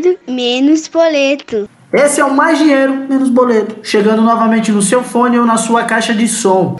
dinheiro, 0.00 0.18
menos 0.28 0.88
boleto. 0.88 1.68
Esse 1.92 2.20
é 2.20 2.24
o 2.24 2.34
Mais 2.34 2.58
Dinheiro, 2.58 2.94
Menos 3.08 3.30
Boleto, 3.30 3.76
chegando 3.82 4.22
novamente 4.22 4.70
no 4.70 4.82
seu 4.82 5.02
fone 5.02 5.38
ou 5.38 5.46
na 5.46 5.56
sua 5.56 5.84
caixa 5.84 6.14
de 6.14 6.28
som. 6.28 6.76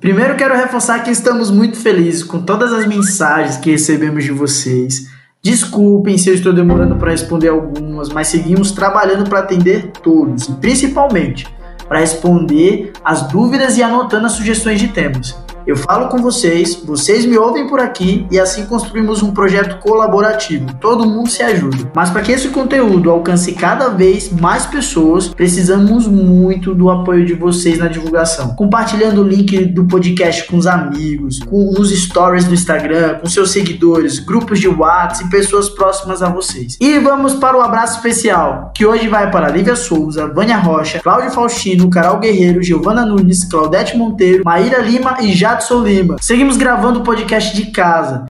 Primeiro 0.00 0.36
quero 0.36 0.54
reforçar 0.54 1.02
que 1.02 1.10
estamos 1.10 1.50
muito 1.50 1.78
felizes 1.78 2.22
com 2.22 2.42
todas 2.42 2.72
as 2.72 2.86
mensagens 2.86 3.56
que 3.56 3.70
recebemos 3.70 4.24
de 4.24 4.32
vocês. 4.32 5.06
Desculpem 5.42 6.16
se 6.16 6.30
eu 6.30 6.34
estou 6.34 6.52
demorando 6.52 6.96
para 6.96 7.10
responder 7.10 7.48
algumas, 7.48 8.08
mas 8.08 8.28
seguimos 8.28 8.72
trabalhando 8.72 9.28
para 9.28 9.40
atender 9.40 9.90
todos 10.02 10.46
principalmente 10.60 11.46
para 11.86 11.98
responder 11.98 12.92
as 13.04 13.28
dúvidas 13.28 13.76
e 13.76 13.82
anotando 13.82 14.26
as 14.26 14.32
sugestões 14.32 14.80
de 14.80 14.88
temas. 14.88 15.36
Eu 15.66 15.76
falo 15.76 16.08
com 16.08 16.18
vocês, 16.18 16.74
vocês 16.84 17.24
me 17.24 17.38
ouvem 17.38 17.66
por 17.66 17.80
aqui 17.80 18.26
e 18.30 18.38
assim 18.38 18.66
construímos 18.66 19.22
um 19.22 19.32
projeto 19.32 19.80
colaborativo. 19.80 20.66
Todo 20.74 21.08
mundo 21.08 21.30
se 21.30 21.42
ajuda. 21.42 21.90
Mas 21.94 22.10
para 22.10 22.20
que 22.20 22.32
esse 22.32 22.48
conteúdo 22.48 23.10
alcance 23.10 23.52
cada 23.52 23.88
vez 23.88 24.30
mais 24.30 24.66
pessoas, 24.66 25.28
precisamos 25.28 26.06
muito 26.06 26.74
do 26.74 26.90
apoio 26.90 27.24
de 27.24 27.32
vocês 27.32 27.78
na 27.78 27.88
divulgação. 27.88 28.54
Compartilhando 28.54 29.22
o 29.22 29.26
link 29.26 29.64
do 29.64 29.86
podcast 29.86 30.46
com 30.46 30.58
os 30.58 30.66
amigos, 30.66 31.38
com 31.38 31.72
nos 31.72 31.90
stories 31.90 32.44
do 32.44 32.52
Instagram, 32.52 33.20
com 33.20 33.26
seus 33.26 33.50
seguidores, 33.50 34.18
grupos 34.18 34.60
de 34.60 34.68
WhatsApp 34.68 35.24
e 35.24 35.30
pessoas 35.30 35.70
próximas 35.70 36.22
a 36.22 36.28
vocês. 36.28 36.76
E 36.78 36.98
vamos 36.98 37.34
para 37.34 37.56
o 37.56 37.62
abraço 37.62 37.96
especial, 37.96 38.70
que 38.74 38.84
hoje 38.84 39.08
vai 39.08 39.30
para 39.30 39.48
Lívia 39.48 39.76
Souza, 39.76 40.26
Vânia 40.26 40.58
Rocha, 40.58 41.00
Cláudio 41.00 41.30
Faustino, 41.30 41.88
Carol 41.88 42.18
Guerreiro, 42.18 42.62
Giovana 42.62 43.06
Nunes, 43.06 43.44
Claudete 43.44 43.96
Monteiro, 43.96 44.44
Maíra 44.44 44.82
Lima 44.82 45.16
e 45.20 45.32
já 45.32 45.53
Jadson 45.54 45.84
Lima. 45.84 46.16
Seguimos 46.20 46.56
gravando 46.56 46.98
o 46.98 47.02
podcast 47.04 47.54
de 47.54 47.66
casa. 47.70 48.24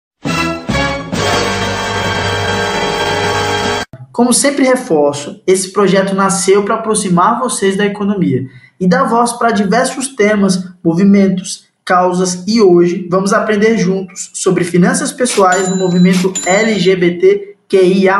Como 4.11 4.33
sempre 4.33 4.65
reforço, 4.65 5.41
esse 5.47 5.71
projeto 5.71 6.13
nasceu 6.13 6.63
para 6.63 6.75
aproximar 6.75 7.39
vocês 7.39 7.77
da 7.77 7.85
economia 7.85 8.45
e 8.77 8.85
dar 8.87 9.05
voz 9.05 9.31
para 9.33 9.51
diversos 9.51 10.09
temas, 10.09 10.65
movimentos, 10.83 11.65
causas 11.85 12.43
e 12.45 12.61
hoje 12.61 13.07
vamos 13.09 13.31
aprender 13.31 13.77
juntos 13.77 14.29
sobre 14.33 14.65
finanças 14.65 15.13
pessoais 15.13 15.69
no 15.69 15.77
movimento 15.77 16.33
LGBTQIA+. 16.45 18.19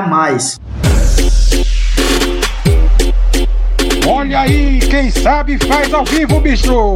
Olha 4.07 4.39
aí, 4.39 4.79
quem 4.79 5.11
sabe 5.11 5.57
faz 5.57 5.93
ao 5.93 6.05
vivo, 6.05 6.39
bicho! 6.39 6.95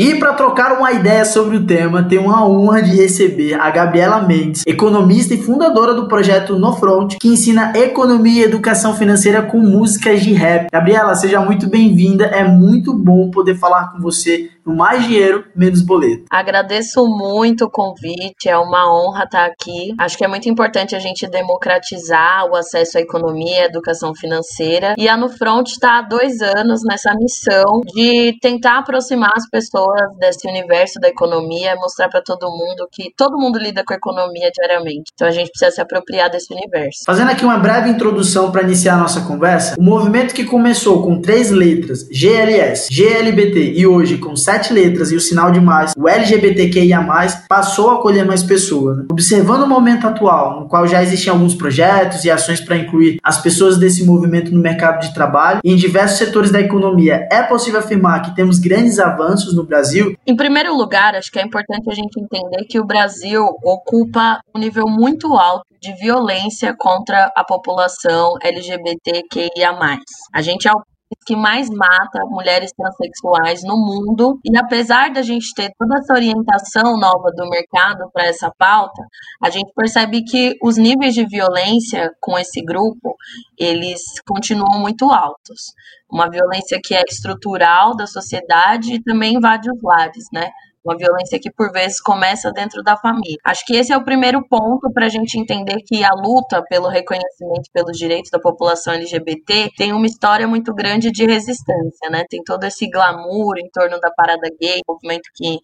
E 0.00 0.14
para 0.14 0.32
trocar 0.32 0.78
uma 0.78 0.92
ideia 0.92 1.26
sobre 1.26 1.58
o 1.58 1.66
tema, 1.66 2.02
tenho 2.02 2.30
a 2.30 2.48
honra 2.48 2.82
de 2.82 2.96
receber 2.96 3.52
a 3.60 3.68
Gabriela 3.68 4.22
Mendes, 4.22 4.64
economista 4.66 5.34
e 5.34 5.42
fundadora 5.42 5.92
do 5.92 6.08
projeto 6.08 6.58
No 6.58 6.72
Front, 6.72 7.18
que 7.20 7.28
ensina 7.28 7.74
economia 7.76 8.40
e 8.40 8.44
educação 8.44 8.94
financeira 8.94 9.42
com 9.42 9.58
músicas 9.58 10.22
de 10.22 10.32
rap. 10.32 10.68
Gabriela, 10.72 11.14
seja 11.14 11.38
muito 11.42 11.68
bem-vinda. 11.68 12.24
É 12.24 12.42
muito 12.42 12.94
bom 12.94 13.30
poder 13.30 13.56
falar 13.56 13.92
com 13.92 14.00
você 14.00 14.48
Mais 14.74 15.04
Dinheiro, 15.04 15.44
Menos 15.54 15.82
Boleto. 15.82 16.24
Agradeço 16.30 17.04
muito 17.06 17.64
o 17.64 17.70
convite, 17.70 18.48
é 18.48 18.56
uma 18.56 18.92
honra 18.92 19.24
estar 19.24 19.44
aqui. 19.44 19.94
Acho 19.98 20.16
que 20.16 20.24
é 20.24 20.28
muito 20.28 20.48
importante 20.48 20.94
a 20.94 20.98
gente 20.98 21.26
democratizar 21.28 22.46
o 22.50 22.56
acesso 22.56 22.98
à 22.98 23.00
economia 23.00 23.62
à 23.62 23.66
educação 23.66 24.14
financeira. 24.14 24.94
E 24.96 25.08
a 25.08 25.16
No 25.16 25.28
Front 25.28 25.68
está 25.68 25.98
há 25.98 26.02
dois 26.02 26.40
anos 26.40 26.82
nessa 26.84 27.14
missão 27.14 27.80
de 27.94 28.38
tentar 28.40 28.78
aproximar 28.78 29.32
as 29.34 29.48
pessoas 29.48 30.00
desse 30.18 30.48
universo 30.48 31.00
da 31.00 31.08
economia, 31.08 31.74
mostrar 31.76 32.08
para 32.08 32.22
todo 32.22 32.50
mundo 32.50 32.86
que 32.90 33.12
todo 33.16 33.38
mundo 33.38 33.58
lida 33.58 33.82
com 33.84 33.92
a 33.92 33.96
economia 33.96 34.50
diariamente. 34.52 35.10
Então 35.14 35.28
a 35.28 35.30
gente 35.30 35.50
precisa 35.50 35.70
se 35.70 35.80
apropriar 35.80 36.30
desse 36.30 36.52
universo. 36.52 37.04
Fazendo 37.06 37.30
aqui 37.30 37.44
uma 37.44 37.58
breve 37.58 37.88
introdução 37.88 38.50
para 38.50 38.62
iniciar 38.62 38.94
a 38.94 38.98
nossa 38.98 39.22
conversa, 39.22 39.76
o 39.78 39.82
movimento 39.82 40.34
que 40.34 40.44
começou 40.44 41.02
com 41.02 41.20
três 41.20 41.50
letras, 41.50 42.06
GLS, 42.10 42.88
GLBT 42.92 43.72
e 43.76 43.86
hoje 43.86 44.18
com 44.18 44.36
sete 44.36 44.59
letras 44.68 45.10
e 45.10 45.16
o 45.16 45.20
sinal 45.20 45.50
de 45.50 45.60
mais, 45.60 45.92
o 45.96 46.08
LGBTQIA+, 46.08 47.00
passou 47.48 47.90
a 47.90 47.94
acolher 47.94 48.26
mais 48.26 48.42
pessoas. 48.42 48.98
Né? 48.98 49.04
Observando 49.10 49.62
o 49.62 49.68
momento 49.68 50.06
atual, 50.06 50.60
no 50.60 50.68
qual 50.68 50.86
já 50.86 51.02
existem 51.02 51.32
alguns 51.32 51.54
projetos 51.54 52.24
e 52.24 52.30
ações 52.30 52.60
para 52.60 52.76
incluir 52.76 53.18
as 53.22 53.40
pessoas 53.40 53.78
desse 53.78 54.04
movimento 54.04 54.52
no 54.52 54.60
mercado 54.60 55.00
de 55.00 55.14
trabalho 55.14 55.60
e 55.64 55.72
em 55.72 55.76
diversos 55.76 56.18
setores 56.18 56.50
da 56.50 56.60
economia, 56.60 57.26
é 57.30 57.42
possível 57.42 57.80
afirmar 57.80 58.22
que 58.22 58.34
temos 58.34 58.58
grandes 58.58 58.98
avanços 58.98 59.54
no 59.54 59.64
Brasil? 59.64 60.14
Em 60.26 60.36
primeiro 60.36 60.74
lugar, 60.76 61.14
acho 61.14 61.30
que 61.30 61.38
é 61.38 61.42
importante 61.42 61.88
a 61.88 61.94
gente 61.94 62.20
entender 62.20 62.64
que 62.68 62.80
o 62.80 62.84
Brasil 62.84 63.44
ocupa 63.62 64.40
um 64.54 64.58
nível 64.58 64.86
muito 64.86 65.34
alto 65.34 65.64
de 65.80 65.94
violência 65.94 66.74
contra 66.78 67.30
a 67.34 67.42
população 67.42 68.34
LGBTQIA+. 68.42 69.98
A 70.32 70.42
gente 70.42 70.68
é 70.68 70.72
o 70.72 70.82
que 71.26 71.36
mais 71.36 71.68
mata 71.68 72.24
mulheres 72.26 72.72
transexuais 72.72 73.62
no 73.64 73.76
mundo. 73.76 74.38
E 74.44 74.56
apesar 74.56 75.12
da 75.12 75.22
gente 75.22 75.52
ter 75.54 75.72
toda 75.78 75.98
essa 75.98 76.12
orientação 76.12 76.98
nova 76.98 77.30
do 77.36 77.48
mercado 77.48 78.10
para 78.12 78.26
essa 78.26 78.52
pauta, 78.56 79.02
a 79.42 79.50
gente 79.50 79.72
percebe 79.74 80.22
que 80.22 80.56
os 80.62 80.76
níveis 80.76 81.14
de 81.14 81.26
violência 81.26 82.10
com 82.20 82.38
esse 82.38 82.62
grupo, 82.62 83.16
eles 83.58 84.00
continuam 84.26 84.80
muito 84.80 85.10
altos. 85.10 85.72
Uma 86.10 86.28
violência 86.28 86.80
que 86.82 86.94
é 86.94 87.02
estrutural 87.08 87.94
da 87.96 88.06
sociedade 88.06 88.94
e 88.94 89.02
também 89.02 89.34
invade 89.34 89.70
os 89.70 89.82
lares, 89.82 90.26
né? 90.32 90.50
Uma 90.84 90.96
violência 90.96 91.38
que, 91.40 91.50
por 91.52 91.70
vezes, 91.72 92.00
começa 92.00 92.50
dentro 92.52 92.82
da 92.82 92.96
família. 92.96 93.36
Acho 93.44 93.64
que 93.66 93.76
esse 93.76 93.92
é 93.92 93.96
o 93.96 94.04
primeiro 94.04 94.42
ponto 94.48 94.90
para 94.92 95.06
a 95.06 95.08
gente 95.08 95.38
entender 95.38 95.76
que 95.86 96.02
a 96.02 96.12
luta 96.14 96.62
pelo 96.68 96.88
reconhecimento 96.88 97.70
pelos 97.72 97.96
direitos 97.96 98.30
da 98.30 98.38
população 98.38 98.94
LGBT 98.94 99.70
tem 99.76 99.92
uma 99.92 100.06
história 100.06 100.46
muito 100.48 100.74
grande 100.74 101.10
de 101.10 101.26
resistência, 101.26 102.10
né? 102.10 102.24
Tem 102.28 102.40
todo 102.44 102.64
esse 102.64 102.88
glamour 102.88 103.58
em 103.58 103.68
torno 103.70 103.98
da 104.00 104.10
parada 104.10 104.48
gay, 104.60 104.80
movimento 104.88 105.28
que 105.34 105.58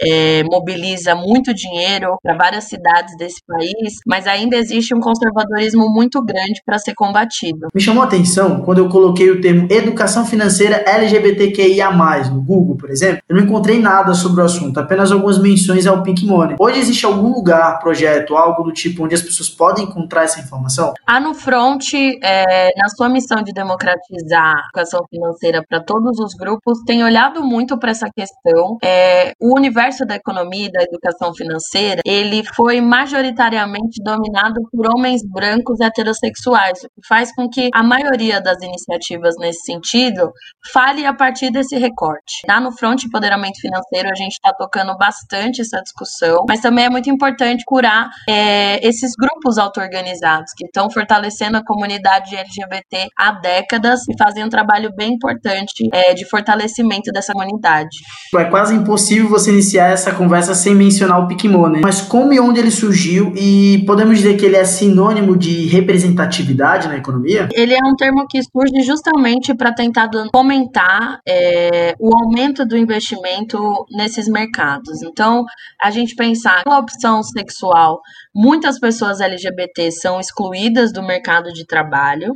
é, 0.00 0.42
mobiliza 0.44 1.14
muito 1.14 1.54
dinheiro 1.54 2.16
para 2.22 2.36
várias 2.36 2.64
cidades 2.64 3.16
desse 3.16 3.40
país, 3.46 3.94
mas 4.06 4.26
ainda 4.26 4.56
existe 4.56 4.94
um 4.94 5.00
conservadorismo 5.00 5.88
muito 5.92 6.22
grande 6.24 6.60
para 6.64 6.78
ser 6.78 6.94
combatido. 6.94 7.68
Me 7.74 7.80
chamou 7.80 8.02
a 8.02 8.06
atenção 8.06 8.62
quando 8.62 8.78
eu 8.78 8.88
coloquei 8.88 9.30
o 9.30 9.40
termo 9.40 9.68
educação 9.70 10.24
financeira 10.24 10.84
LGBTQIA+, 10.86 11.90
no 12.30 12.42
Google, 12.42 12.76
por 12.76 12.90
exemplo, 12.90 13.22
eu 13.28 13.36
não 13.36 13.44
encontrei 13.44 13.78
nada 13.78 14.14
sobre 14.14 14.40
o 14.40 14.47
assunto, 14.48 14.80
apenas 14.80 15.12
algumas 15.12 15.38
menções 15.38 15.86
ao 15.86 16.02
Pink 16.02 16.26
Money. 16.26 16.56
Hoje 16.58 16.78
existe 16.78 17.06
algum 17.06 17.32
lugar, 17.32 17.78
projeto, 17.78 18.36
algo 18.36 18.62
do 18.62 18.72
tipo 18.72 19.04
onde 19.04 19.14
as 19.14 19.22
pessoas 19.22 19.48
podem 19.48 19.84
encontrar 19.84 20.24
essa 20.24 20.40
informação? 20.40 20.94
A 21.06 21.20
No 21.20 21.34
Front, 21.34 21.94
é, 21.94 22.70
na 22.76 22.88
sua 22.88 23.08
missão 23.08 23.42
de 23.42 23.52
democratizar 23.52 24.56
a 24.56 24.62
educação 24.66 25.00
financeira 25.08 25.62
para 25.68 25.82
todos 25.82 26.18
os 26.18 26.34
grupos, 26.34 26.78
tem 26.86 27.04
olhado 27.04 27.42
muito 27.42 27.78
para 27.78 27.90
essa 27.90 28.08
questão. 28.14 28.78
É, 28.82 29.32
o 29.40 29.56
universo 29.56 30.04
da 30.04 30.16
economia 30.16 30.66
e 30.66 30.72
da 30.72 30.82
educação 30.82 31.32
financeira, 31.34 32.00
ele 32.04 32.42
foi 32.54 32.80
majoritariamente 32.80 34.02
dominado 34.02 34.60
por 34.72 34.86
homens 34.94 35.22
brancos 35.24 35.80
heterossexuais, 35.80 36.78
o 36.84 36.88
que 36.88 37.06
faz 37.06 37.34
com 37.34 37.48
que 37.48 37.68
a 37.72 37.82
maioria 37.82 38.40
das 38.40 38.58
iniciativas 38.62 39.34
nesse 39.38 39.64
sentido 39.64 40.32
fale 40.72 41.04
a 41.04 41.12
partir 41.12 41.50
desse 41.50 41.76
recorte. 41.76 42.42
Lá 42.48 42.60
no 42.60 42.72
Front 42.72 43.04
Empoderamento 43.04 43.60
Financeiro, 43.60 44.08
a 44.10 44.14
gente 44.14 44.37
está 44.38 44.52
tocando 44.56 44.96
bastante 44.96 45.60
essa 45.60 45.80
discussão, 45.80 46.44
mas 46.48 46.60
também 46.60 46.86
é 46.86 46.90
muito 46.90 47.10
importante 47.10 47.64
curar 47.66 48.08
é, 48.28 48.86
esses 48.86 49.12
grupos 49.18 49.58
auto-organizados 49.58 50.52
que 50.56 50.66
estão 50.66 50.90
fortalecendo 50.90 51.56
a 51.56 51.64
comunidade 51.64 52.36
LGBT 52.36 53.08
há 53.16 53.32
décadas 53.32 54.00
e 54.08 54.16
fazem 54.16 54.44
um 54.44 54.48
trabalho 54.48 54.90
bem 54.96 55.14
importante 55.14 55.88
é, 55.92 56.14
de 56.14 56.24
fortalecimento 56.24 57.10
dessa 57.12 57.32
comunidade. 57.32 57.98
É 58.36 58.44
quase 58.44 58.74
impossível 58.74 59.28
você 59.28 59.50
iniciar 59.50 59.90
essa 59.90 60.12
conversa 60.14 60.54
sem 60.54 60.74
mencionar 60.74 61.20
o 61.20 61.28
Pikmoney, 61.28 61.80
mas 61.80 62.00
como 62.00 62.32
e 62.32 62.40
onde 62.40 62.60
ele 62.60 62.70
surgiu 62.70 63.32
e 63.36 63.82
podemos 63.86 64.18
dizer 64.18 64.36
que 64.36 64.46
ele 64.46 64.56
é 64.56 64.64
sinônimo 64.64 65.36
de 65.36 65.66
representatividade 65.66 66.88
na 66.88 66.96
economia? 66.96 67.48
Ele 67.52 67.74
é 67.74 67.84
um 67.84 67.96
termo 67.96 68.26
que 68.28 68.40
surge 68.42 68.82
justamente 68.82 69.54
para 69.54 69.72
tentar 69.72 70.08
fomentar 70.32 71.20
é, 71.26 71.94
o 71.98 72.16
aumento 72.16 72.64
do 72.64 72.76
investimento 72.76 73.58
nesses 73.90 74.27
mercados. 74.28 75.02
Então, 75.02 75.44
a 75.80 75.90
gente 75.90 76.14
pensar 76.14 76.62
a 76.66 76.78
opção 76.78 77.22
sexual, 77.22 78.00
muitas 78.34 78.78
pessoas 78.78 79.20
LGBT 79.20 79.90
são 79.92 80.20
excluídas 80.20 80.92
do 80.92 81.02
mercado 81.02 81.52
de 81.52 81.66
trabalho 81.66 82.32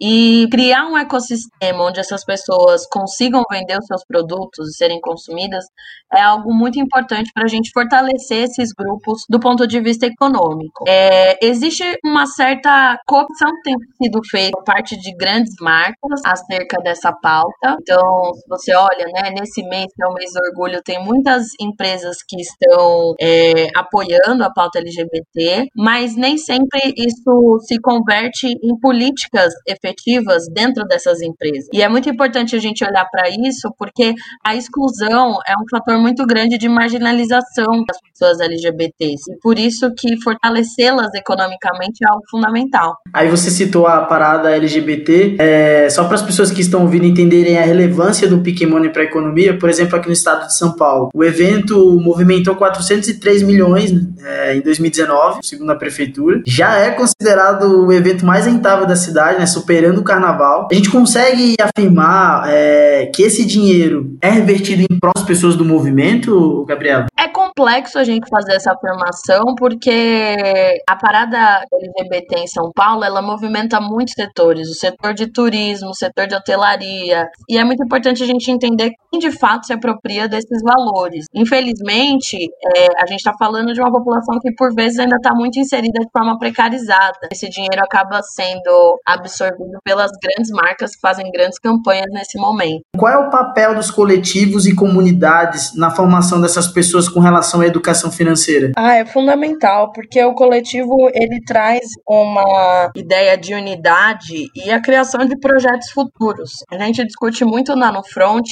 e 0.00 0.46
criar 0.50 0.86
um 0.86 0.96
ecossistema 0.96 1.84
onde 1.84 2.00
essas 2.00 2.24
pessoas 2.24 2.86
consigam 2.86 3.42
vender 3.50 3.78
os 3.78 3.86
seus 3.86 4.04
produtos 4.04 4.68
e 4.68 4.76
serem 4.76 5.00
consumidas 5.00 5.64
é 6.12 6.20
algo 6.20 6.52
muito 6.52 6.78
importante 6.78 7.30
para 7.34 7.44
a 7.44 7.48
gente 7.48 7.70
fortalecer 7.72 8.44
esses 8.44 8.72
grupos 8.72 9.24
do 9.28 9.40
ponto 9.40 9.66
de 9.66 9.80
vista 9.80 10.06
econômico. 10.06 10.84
É, 10.86 11.36
existe 11.44 11.82
uma 12.04 12.26
certa 12.26 12.98
corrupção 13.06 13.50
que 13.50 13.62
tem 13.62 13.76
sido 14.02 14.20
feita 14.30 14.56
por 14.56 14.64
parte 14.64 14.96
de 14.96 15.14
grandes 15.16 15.54
marcas 15.60 16.20
acerca 16.24 16.80
dessa 16.82 17.12
pauta. 17.12 17.76
Então, 17.80 18.32
se 18.34 18.48
você 18.48 18.74
olha, 18.74 19.06
né, 19.12 19.30
nesse 19.30 19.62
mês 19.64 19.86
que 19.94 20.02
é 20.02 20.06
o 20.06 20.14
mês 20.14 20.32
do 20.32 20.40
orgulho, 20.46 20.82
tem 20.82 21.02
muita 21.04 21.25
muitas 21.26 21.48
empresas 21.60 22.18
que 22.26 22.40
estão 22.40 23.14
é, 23.20 23.68
apoiando 23.76 24.44
a 24.44 24.50
pauta 24.50 24.78
LGBT, 24.78 25.66
mas 25.76 26.16
nem 26.16 26.38
sempre 26.38 26.80
isso 26.96 27.58
se 27.66 27.78
converte 27.80 28.46
em 28.46 28.78
políticas 28.80 29.52
efetivas 29.66 30.44
dentro 30.52 30.84
dessas 30.84 31.20
empresas. 31.20 31.68
E 31.72 31.82
é 31.82 31.88
muito 31.88 32.08
importante 32.08 32.54
a 32.54 32.58
gente 32.58 32.84
olhar 32.84 33.04
para 33.10 33.28
isso, 33.28 33.72
porque 33.76 34.14
a 34.44 34.54
exclusão 34.54 35.38
é 35.46 35.54
um 35.54 35.64
fator 35.70 35.98
muito 35.98 36.24
grande 36.24 36.56
de 36.58 36.68
marginalização 36.68 37.84
das 37.86 37.98
pessoas 38.00 38.40
LGBTs. 38.40 39.32
E 39.32 39.38
por 39.40 39.58
isso 39.58 39.92
que 39.96 40.20
fortalecê-las 40.22 41.12
economicamente 41.14 42.04
é 42.04 42.08
algo 42.08 42.22
fundamental. 42.30 42.96
Aí 43.12 43.28
você 43.28 43.50
citou 43.50 43.86
a 43.86 44.02
parada 44.02 44.54
LGBT, 44.54 45.36
é, 45.38 45.90
só 45.90 46.04
para 46.04 46.14
as 46.14 46.22
pessoas 46.22 46.52
que 46.52 46.60
estão 46.60 46.82
ouvindo 46.82 47.04
entenderem 47.04 47.58
a 47.58 47.62
relevância 47.62 48.28
do 48.28 48.36
Money 48.66 48.90
para 48.90 49.02
a 49.02 49.04
economia, 49.04 49.58
por 49.58 49.68
exemplo, 49.68 49.96
aqui 49.96 50.06
no 50.06 50.12
estado 50.12 50.46
de 50.46 50.56
São 50.56 50.76
Paulo, 50.76 51.10
o 51.16 51.24
evento 51.24 51.98
movimentou 51.98 52.54
403 52.54 53.42
milhões 53.42 53.90
é, 54.22 54.54
em 54.54 54.60
2019, 54.60 55.38
segundo 55.42 55.70
a 55.70 55.74
prefeitura. 55.74 56.42
Já 56.46 56.76
é 56.76 56.90
considerado 56.90 57.86
o 57.86 57.90
evento 57.90 58.26
mais 58.26 58.44
rentável 58.44 58.86
da 58.86 58.94
cidade, 58.94 59.38
né, 59.38 59.46
superando 59.46 59.98
o 59.98 60.04
carnaval. 60.04 60.68
A 60.70 60.74
gente 60.74 60.90
consegue 60.90 61.54
afirmar 61.58 62.44
é, 62.48 63.06
que 63.06 63.22
esse 63.22 63.46
dinheiro 63.46 64.14
é 64.20 64.28
revertido 64.28 64.82
em 64.82 64.96
das 65.14 65.24
pessoas 65.24 65.56
do 65.56 65.64
movimento, 65.64 66.64
Gabriela? 66.68 67.06
É 67.18 67.25
complexo 67.56 67.98
a 67.98 68.04
gente 68.04 68.28
fazer 68.28 68.54
essa 68.54 68.72
afirmação, 68.72 69.54
porque 69.56 70.78
a 70.88 70.94
parada 70.94 71.64
LGBT 71.72 72.40
em 72.40 72.46
São 72.46 72.70
Paulo, 72.74 73.02
ela 73.02 73.22
movimenta 73.22 73.80
muitos 73.80 74.12
setores, 74.14 74.68
o 74.68 74.74
setor 74.74 75.14
de 75.14 75.32
turismo, 75.32 75.88
o 75.88 75.94
setor 75.94 76.26
de 76.26 76.34
hotelaria, 76.34 77.26
e 77.48 77.56
é 77.56 77.64
muito 77.64 77.82
importante 77.82 78.22
a 78.22 78.26
gente 78.26 78.50
entender 78.50 78.90
quem 79.10 79.18
de 79.18 79.30
fato 79.30 79.66
se 79.66 79.72
apropria 79.72 80.28
desses 80.28 80.62
valores. 80.62 81.24
Infelizmente, 81.34 82.36
é, 82.76 82.86
a 83.02 83.06
gente 83.06 83.20
está 83.20 83.32
falando 83.38 83.72
de 83.72 83.80
uma 83.80 83.90
população 83.90 84.38
que 84.38 84.52
por 84.54 84.74
vezes 84.74 84.98
ainda 84.98 85.16
está 85.16 85.34
muito 85.34 85.58
inserida 85.58 86.00
de 86.00 86.10
forma 86.12 86.38
precarizada. 86.38 87.28
Esse 87.32 87.48
dinheiro 87.48 87.82
acaba 87.82 88.20
sendo 88.22 89.00
absorvido 89.06 89.78
pelas 89.82 90.10
grandes 90.22 90.50
marcas 90.50 90.94
que 90.94 91.00
fazem 91.00 91.30
grandes 91.32 91.58
campanhas 91.58 92.06
nesse 92.10 92.38
momento. 92.38 92.82
Qual 92.98 93.10
é 93.10 93.16
o 93.16 93.30
papel 93.30 93.74
dos 93.74 93.90
coletivos 93.90 94.66
e 94.66 94.74
comunidades 94.74 95.74
na 95.74 95.90
formação 95.90 96.40
dessas 96.40 96.68
pessoas 96.68 97.08
com 97.08 97.20
relação 97.20 97.45
à 97.60 97.66
educação 97.66 98.10
financeira? 98.10 98.72
Ah, 98.76 98.94
é 98.94 99.06
fundamental, 99.06 99.92
porque 99.92 100.22
o 100.22 100.34
coletivo 100.34 101.08
ele 101.14 101.40
traz 101.46 101.80
uma 102.08 102.90
ideia 102.94 103.36
de 103.36 103.54
unidade 103.54 104.46
e 104.54 104.70
a 104.70 104.80
criação 104.80 105.24
de 105.24 105.38
projetos 105.38 105.90
futuros. 105.90 106.52
A 106.70 106.78
gente 106.78 107.04
discute 107.04 107.44
muito 107.44 107.74
lá 107.74 107.92
no 107.92 108.04
front 108.04 108.48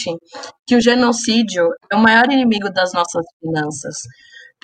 que 0.66 0.76
o 0.76 0.80
genocídio 0.80 1.68
é 1.92 1.96
o 1.96 2.00
maior 2.00 2.30
inimigo 2.30 2.70
das 2.72 2.92
nossas 2.92 3.24
finanças. 3.40 3.96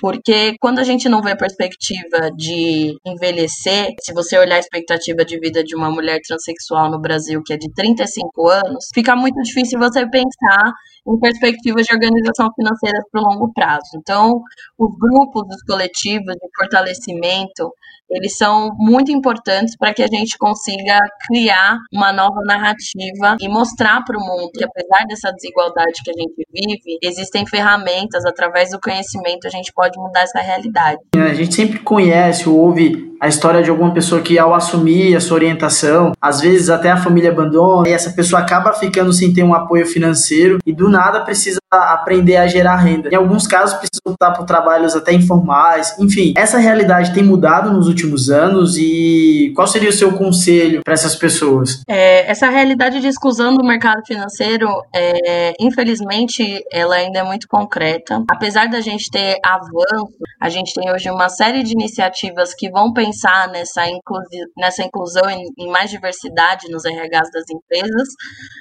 Porque 0.01 0.55
quando 0.59 0.79
a 0.79 0.83
gente 0.83 1.07
não 1.07 1.21
vê 1.21 1.37
perspectiva 1.37 2.31
de 2.35 2.95
envelhecer, 3.05 3.89
se 4.01 4.11
você 4.11 4.35
olhar 4.35 4.55
a 4.55 4.59
expectativa 4.59 5.23
de 5.23 5.39
vida 5.39 5.63
de 5.63 5.75
uma 5.75 5.91
mulher 5.91 6.19
transexual 6.27 6.89
no 6.89 6.99
Brasil, 6.99 7.39
que 7.45 7.53
é 7.53 7.57
de 7.57 7.71
35 7.71 8.49
anos, 8.49 8.85
fica 8.95 9.15
muito 9.15 9.39
difícil 9.43 9.77
você 9.77 10.03
pensar 10.09 10.73
em 11.07 11.19
perspectivas 11.19 11.85
de 11.85 11.93
organização 11.93 12.49
financeira 12.53 12.99
para 13.11 13.21
o 13.21 13.25
longo 13.25 13.53
prazo. 13.53 13.89
Então, 13.95 14.41
os 14.77 14.89
grupos, 14.97 15.43
os 15.55 15.63
coletivos 15.63 16.35
de 16.35 16.49
fortalecimento, 16.55 17.71
eles 18.11 18.37
são 18.37 18.71
muito 18.77 19.11
importantes 19.11 19.75
para 19.77 19.93
que 19.93 20.03
a 20.03 20.07
gente 20.07 20.37
consiga 20.37 20.99
criar 21.25 21.77
uma 21.93 22.11
nova 22.11 22.41
narrativa 22.45 23.37
e 23.39 23.47
mostrar 23.47 24.03
para 24.03 24.17
o 24.17 24.21
mundo 24.21 24.51
que, 24.53 24.63
apesar 24.63 25.05
dessa 25.07 25.31
desigualdade 25.31 26.03
que 26.03 26.11
a 26.11 26.13
gente 26.13 26.45
vive, 26.53 26.99
existem 27.01 27.45
ferramentas, 27.47 28.25
através 28.25 28.71
do 28.71 28.79
conhecimento, 28.81 29.47
a 29.47 29.49
gente 29.49 29.71
pode 29.73 29.97
mudar 29.97 30.21
essa 30.21 30.39
realidade. 30.39 30.99
A 31.15 31.33
gente 31.33 31.55
sempre 31.55 31.79
conhece 31.79 32.49
ou 32.49 32.57
ouve 32.57 33.11
a 33.21 33.27
história 33.27 33.61
de 33.61 33.69
alguma 33.69 33.93
pessoa 33.93 34.19
que, 34.19 34.37
ao 34.37 34.53
assumir 34.53 35.15
a 35.15 35.21
sua 35.21 35.35
orientação, 35.35 36.11
às 36.19 36.41
vezes 36.41 36.69
até 36.69 36.89
a 36.89 36.97
família 36.97 37.31
abandona 37.31 37.87
e 37.87 37.93
essa 37.93 38.09
pessoa 38.09 38.41
acaba 38.41 38.73
ficando 38.73 39.13
sem 39.13 39.31
ter 39.31 39.43
um 39.43 39.53
apoio 39.53 39.85
financeiro 39.85 40.57
e 40.65 40.73
do 40.73 40.89
nada 40.91 41.21
precisa 41.21 41.59
aprender 41.71 42.35
a 42.37 42.47
gerar 42.47 42.75
renda. 42.75 43.09
Em 43.09 43.15
alguns 43.15 43.47
casos, 43.47 43.75
precisa 43.77 44.01
optar 44.05 44.31
por 44.31 44.45
trabalhos 44.45 44.95
até 44.95 45.13
informais. 45.13 45.97
Enfim, 45.97 46.33
essa 46.35 46.57
realidade 46.57 47.13
tem 47.13 47.23
mudado 47.23 47.71
nos 47.71 47.87
últimos 47.87 48.29
anos 48.29 48.75
e 48.77 49.53
qual 49.55 49.67
seria 49.67 49.89
o 49.89 49.93
seu 49.93 50.13
conselho 50.17 50.81
para 50.83 50.93
essas 50.93 51.15
pessoas? 51.15 51.81
É, 51.87 52.29
essa 52.29 52.49
realidade 52.49 52.99
de 52.99 53.07
exclusão 53.07 53.55
do 53.55 53.63
mercado 53.63 54.05
financeiro, 54.05 54.67
é, 54.93 55.53
infelizmente, 55.59 56.63
ela 56.71 56.95
ainda 56.95 57.19
é 57.19 57.23
muito 57.23 57.47
concreta. 57.47 58.23
Apesar 58.29 58.67
da 58.67 58.81
gente 58.81 59.09
ter 59.09 59.37
avanço, 59.43 60.17
a 60.41 60.49
gente 60.49 60.73
tem 60.73 60.91
hoje 60.91 61.09
uma 61.09 61.29
série 61.29 61.63
de 61.63 61.71
iniciativas 61.71 62.53
que 62.53 62.69
vão 62.69 62.91
pensar 62.91 63.47
nessa, 63.49 63.87
inclusi 63.87 64.39
nessa 64.57 64.83
inclusão 64.83 65.29
em, 65.29 65.45
em, 65.57 65.71
mais 65.71 65.89
diversidade 65.89 66.69
nos 66.69 66.83
RHs 66.83 67.31
das 67.31 67.49
empresas, 67.49 68.07